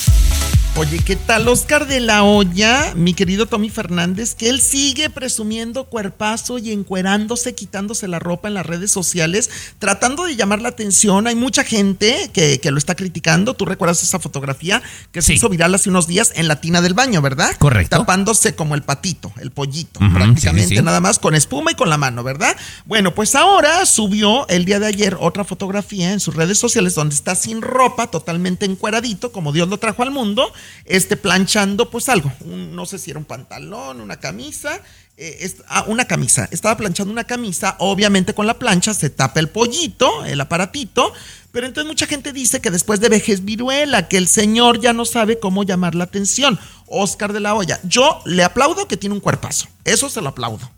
[0.77, 5.83] Oye, ¿qué tal Oscar de la Hoya, mi querido Tommy Fernández, que él sigue presumiendo
[5.83, 9.49] cuerpazo y encuerándose, quitándose la ropa en las redes sociales,
[9.79, 11.27] tratando de llamar la atención?
[11.27, 13.53] Hay mucha gente que, que lo está criticando.
[13.53, 15.33] Tú recuerdas esa fotografía que se Sí.
[15.33, 17.53] hizo viral hace unos días en la tina del baño, ¿verdad?
[17.59, 17.97] Correcto.
[17.99, 20.81] Tapándose como el patito, el pollito, prácticamente sí, sí.
[20.81, 22.55] nada más con espuma y con la mano, ¿verdad?
[22.85, 27.13] Bueno, pues ahora subió el día de ayer otra fotografía en sus redes sociales donde
[27.13, 30.51] está sin ropa, totalmente encueradito, como Dios lo trajo al mundo,
[30.85, 34.79] este planchando pues algo, un- no sé si era un pantalón, una camisa,
[35.17, 39.39] eh, es- ah, una camisa, estaba planchando una camisa, obviamente con la plancha se tapa
[39.39, 41.13] el pollito, el aparatito,
[41.51, 45.05] pero entonces mucha gente dice que después de vejez viruela, que el señor ya no
[45.05, 46.57] sabe cómo llamar la atención.
[46.87, 50.69] Oscar de la Hoya, yo le aplaudo que tiene un cuerpazo, eso se lo aplaudo.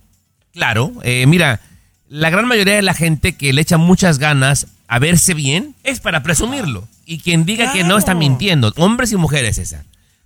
[0.51, 1.59] Claro, eh, mira,
[2.09, 5.99] la gran mayoría de la gente que le echa muchas ganas a verse bien es
[5.99, 6.87] para presumirlo.
[7.07, 9.83] Y quien diga que no está mintiendo, hombres y mujeres, César.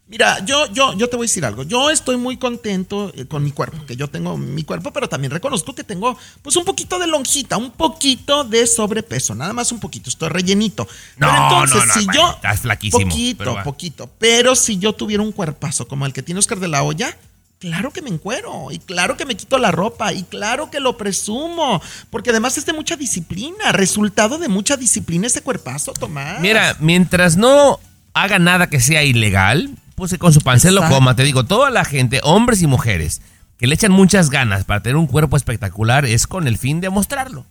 [0.09, 1.63] Mira, yo, yo, yo te voy a decir algo.
[1.63, 5.31] Yo estoy muy contento eh, con mi cuerpo, que yo tengo mi cuerpo, pero también
[5.31, 9.79] reconozco que tengo pues un poquito de lonjita, un poquito de sobrepeso, nada más un
[9.79, 10.85] poquito, estoy rellenito.
[11.15, 14.77] No, pero entonces, no, no, si bueno, yo estás flaquísimo, poquito, pero poquito, pero si
[14.77, 17.17] yo tuviera un cuerpazo como el que tiene Oscar de la Hoya,
[17.59, 20.95] Claro que me encuero y claro que me quito la ropa y claro que lo
[20.95, 21.81] presumo,
[22.11, 26.39] porque además es de mucha disciplina, resultado de mucha disciplina ese cuerpazo, Tomás.
[26.39, 27.79] Mira, mientras no
[28.13, 30.97] haga nada que sea ilegal, pues con su pancel lo Exacto.
[30.97, 31.15] coma.
[31.15, 33.21] Te digo, toda la gente, hombres y mujeres,
[33.57, 36.91] que le echan muchas ganas para tener un cuerpo espectacular es con el fin de
[36.91, 37.47] mostrarlo.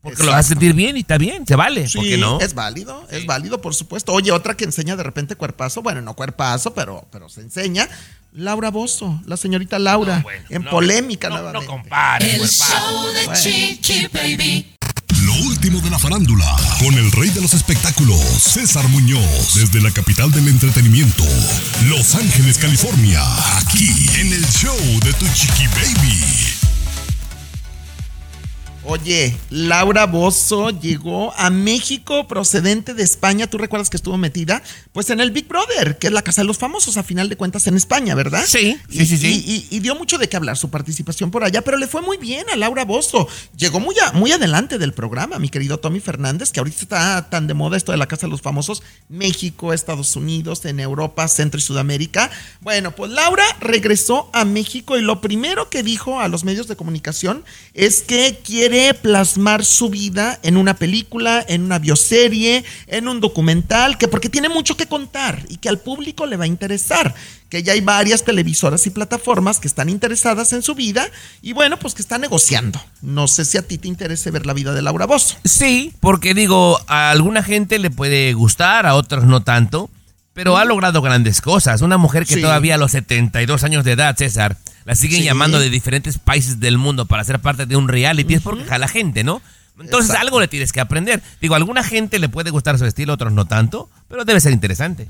[0.00, 0.48] Porque lo hace Exacto.
[0.60, 1.82] sentir bien y está bien, se vale.
[1.82, 2.40] ¿Por qué Sí, no?
[2.40, 4.12] es válido, es válido, por supuesto.
[4.14, 7.86] Oye, otra que enseña de repente cuerpazo, bueno, no cuerpazo, pero, pero se enseña.
[8.34, 11.66] Laura Bozo, la señorita Laura, No, bueno, en no, polémica no, nuevamente.
[11.66, 12.64] No compare, El cuerpazo.
[12.64, 13.40] show de Bueno.
[13.40, 14.66] Chiqui Baby.
[15.24, 19.90] Lo último de la farándula, con el rey de los espectáculos, César Muñoz, desde la
[19.90, 21.24] capital del entretenimiento,
[21.88, 23.22] Los Ángeles, California,
[23.58, 26.18] aquí en el show de Tu Chiqui Baby.
[28.84, 33.46] Oye, Laura Bozo llegó a México procedente de España.
[33.46, 34.60] ¿Tú recuerdas que estuvo metida?
[34.92, 37.36] Pues en el Big Brother, que es la casa de los famosos, a final de
[37.36, 38.44] cuentas en España, ¿verdad?
[38.46, 39.26] Sí, sí, Y- sí, sí.
[39.46, 42.02] Y, y- y dio mucho de qué hablar su participación por allá, pero le fue
[42.02, 43.26] muy bien a Laura Bozo.
[43.56, 47.46] Llegó muy, a- muy adelante del programa, mi querido Tommy Fernández, que ahorita está tan
[47.46, 48.82] de moda esto de la casa de los famosos.
[49.08, 52.30] México, Estados Unidos, en Europa, Centro y Sudamérica.
[52.60, 56.76] Bueno, pues Laura regresó a México y lo primero que dijo a los medios de
[56.76, 63.20] comunicación es que quiere plasmar su vida en una película, en una bioserie, en un
[63.20, 67.14] documental, que porque tiene mucho que contar y que al público le va a interesar,
[67.48, 71.06] que ya hay varias televisoras y plataformas que están interesadas en su vida
[71.42, 72.80] y bueno, pues que está negociando.
[73.00, 75.36] No sé si a ti te interese ver la vida de Laura Bozo.
[75.44, 79.90] Sí, porque digo, a alguna gente le puede gustar, a otros no tanto,
[80.34, 81.82] pero ha logrado grandes cosas.
[81.82, 82.40] Una mujer que Sí.
[82.40, 85.24] todavía a los 72 años de edad, César, la siguen Sí.
[85.24, 88.88] llamando de diferentes países del mundo para ser parte de un reality, es porque jala
[88.88, 89.42] gente, ¿no?
[89.78, 90.26] Entonces Exacto.
[90.26, 91.22] algo le tienes que aprender.
[91.40, 94.40] Digo, a alguna gente le puede gustar su estilo, a otros no tanto, pero debe
[94.40, 95.08] ser interesante.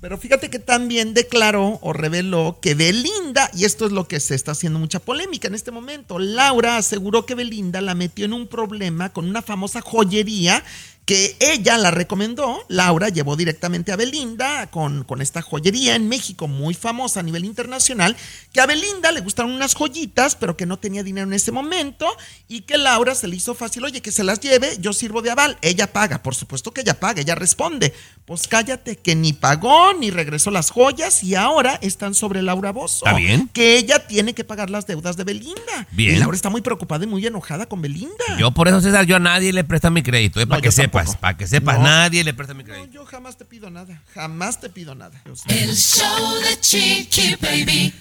[0.00, 4.34] Pero fíjate que también declaró o reveló que Belinda, y esto es lo que se
[4.34, 8.48] está haciendo mucha polémica en este momento, Laura aseguró que Belinda la metió en un
[8.48, 10.64] problema con una famosa joyería
[11.04, 12.64] que ella la recomendó.
[12.68, 17.44] Laura llevó directamente a Belinda con, con esta joyería en México, muy famosa a nivel
[17.44, 18.16] internacional,
[18.52, 22.06] que a Belinda le gustaron unas joyitas, pero que no tenía dinero en ese momento,
[22.48, 25.30] y que Laura se le hizo fácil, oye, que se las lleve, yo sirvo de
[25.30, 27.92] aval, ella paga, por supuesto que ella paga, ella responde.
[28.24, 33.04] Pues cállate, que ni pagó, ni regresó las joyas, y ahora están sobre Laura Bozo.
[33.04, 33.48] Está bien.
[33.52, 35.88] Que ella tiene que pagar las deudas de Belinda.
[35.90, 36.14] Bien.
[36.14, 38.38] Y Laura está muy preocupada y muy enojada con Belinda.
[38.38, 40.89] Yo por eso, César, yo a nadie le presta mi crédito, No, para que yo
[40.90, 41.06] sepas.
[41.08, 41.84] sepas, para que sepas, No.
[41.84, 42.92] nadie le presta mi No, crédito.
[42.92, 44.02] yo jamás te pido nada.
[44.14, 45.20] Jamás te pido nada.
[45.48, 47.94] El show de Chiqui Baby.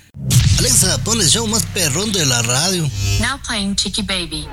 [0.58, 2.84] Alexa, pon el show más perrón de la radio.
[3.22, 4.46] Now playing Chicky Baby.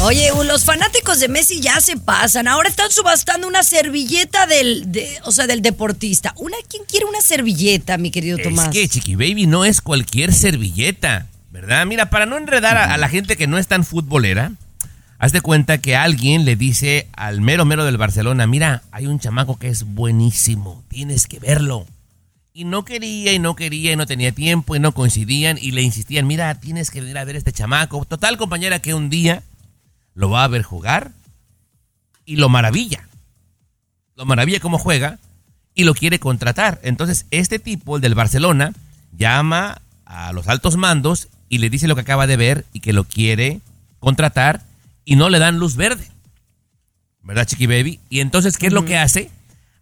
[0.00, 2.48] Oye, los fanáticos de Messi ya se pasan.
[2.48, 6.34] Ahora están subastando una servilleta del, de- o sea, del deportista.
[6.36, 8.66] Una, ¿quién quiere una servilleta, mi querido Tomás?
[8.66, 11.86] Es que Chiqui Baby no es cualquier servilleta, ¿verdad?
[11.86, 14.52] Mira, para no enredar a, a la gente que no es tan futbolera,
[15.18, 19.18] haz de cuenta que alguien le dice al mero mero del Barcelona, mira, hay un
[19.18, 21.86] chamaco que es buenísimo, tienes que verlo.
[22.52, 25.82] Y no quería y no quería y no tenía tiempo y no coincidían y le
[25.82, 28.04] insistían, mira, tienes que venir a ver este chamaco.
[28.06, 29.42] Total, compañera, que un día
[30.14, 31.12] lo va a ver jugar
[32.24, 33.06] y lo maravilla.
[34.16, 35.18] Lo maravilla cómo juega
[35.74, 36.80] y lo quiere contratar.
[36.82, 38.72] Entonces, este tipo, el del Barcelona,
[39.16, 42.94] llama a los altos mandos y le dice lo que acaba de ver y que
[42.94, 43.60] lo quiere
[43.98, 44.62] contratar
[45.06, 46.06] y no le dan luz verde.
[47.22, 48.00] ¿Verdad, Chiqui Baby?
[48.10, 49.30] Y entonces, ¿qué es lo que hace?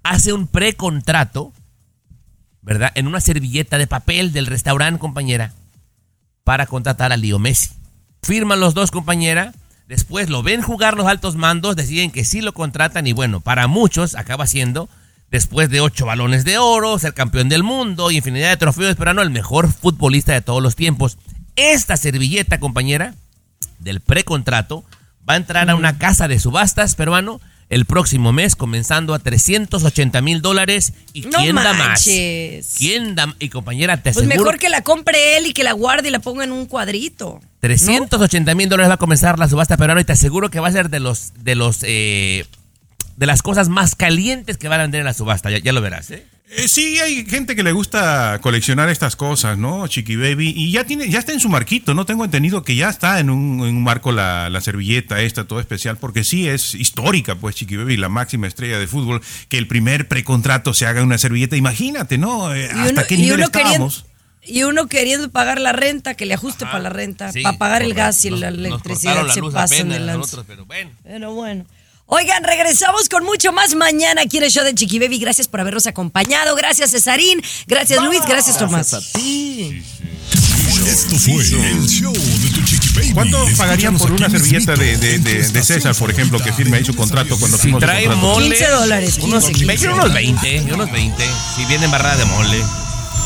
[0.04, 1.52] Hace un precontrato,
[2.62, 2.92] ¿verdad?
[2.94, 5.52] En una servilleta de papel del restaurante, compañera,
[6.44, 7.70] para contratar a Leo Messi.
[8.22, 9.52] Firman los dos, compañera.
[9.88, 13.66] Después lo ven jugar los altos mandos, deciden que sí lo contratan y bueno, para
[13.66, 14.88] muchos acaba siendo,
[15.30, 19.12] después de ocho balones de oro, ser campeón del mundo y infinidad de trofeos, pero
[19.12, 21.18] no el mejor futbolista de todos los tiempos.
[21.56, 23.14] Esta servilleta, compañera,
[23.78, 24.84] del precontrato,
[25.28, 30.20] va a entrar a una casa de subastas peruano el próximo mes, comenzando a 380
[30.20, 30.92] mil dólares.
[31.14, 31.78] ¿Y No quién da más?
[31.78, 32.74] manches.
[32.76, 33.34] ¿Quién da?
[33.38, 36.10] Y compañera, te Pues aseguro mejor que la compre él y que la guarde y
[36.12, 37.40] la ponga en un cuadrito.
[37.60, 40.72] 380 mil dólares va a comenzar la subasta peruana y te aseguro que va a
[40.72, 42.44] ser de los de los eh,
[43.16, 45.50] de las cosas más calientes que van a vender en la subasta.
[45.50, 46.26] Ya, ya lo verás, ¿eh?
[46.50, 49.88] Eh, sí, hay gente que le gusta coleccionar estas cosas, ¿no?
[49.88, 50.52] Chiqui Baby.
[50.54, 52.04] Y ya tiene, ya está en su marquito, ¿no?
[52.04, 55.58] Tengo entendido que ya está en un, en un marco la, la servilleta esta, todo
[55.58, 59.66] especial, porque sí es histórica, pues, Chiqui Baby, la máxima estrella de fútbol, que el
[59.66, 61.56] primer precontrato se haga en una servilleta.
[61.56, 62.54] Imagínate, ¿no?
[62.54, 64.04] Eh, Y ¿Hasta uno, qué y nivel uno queriendo, estábamos?
[64.46, 67.82] y uno queriendo pagar la renta, que le ajuste para la renta, Sí, para pagar
[67.82, 69.26] el gas y Nos- la electricidad.
[69.26, 70.90] la se pasan apenas de nosotros, pero bueno.
[71.02, 71.64] Pero bueno.
[72.06, 75.18] Oigan, regresamos con mucho más mañana aquí en el show de Chiqui Baby.
[75.18, 76.54] Gracias por habernos acompañado.
[76.54, 77.42] Gracias, Cesarín.
[77.66, 78.20] Gracias, Luis.
[78.28, 78.90] Gracias, Tomás.
[78.90, 79.82] Gracias a ti.
[80.86, 83.12] Esto fue el show de tu chiqui baby.
[83.14, 87.56] ¿Cuánto pagarían por una servilleta de, César, por ejemplo, que firme ahí su contrato cuando
[87.56, 88.48] Si firmó su trae mole.
[88.48, 89.88] 15 dólares, Unos, 15, 15.
[89.88, 91.24] unos 20, unos 20.
[91.56, 92.62] Si viene embarrada de mole.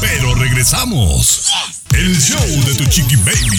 [0.00, 1.50] Pero regresamos.
[1.92, 3.58] El show de tu chiqui baby.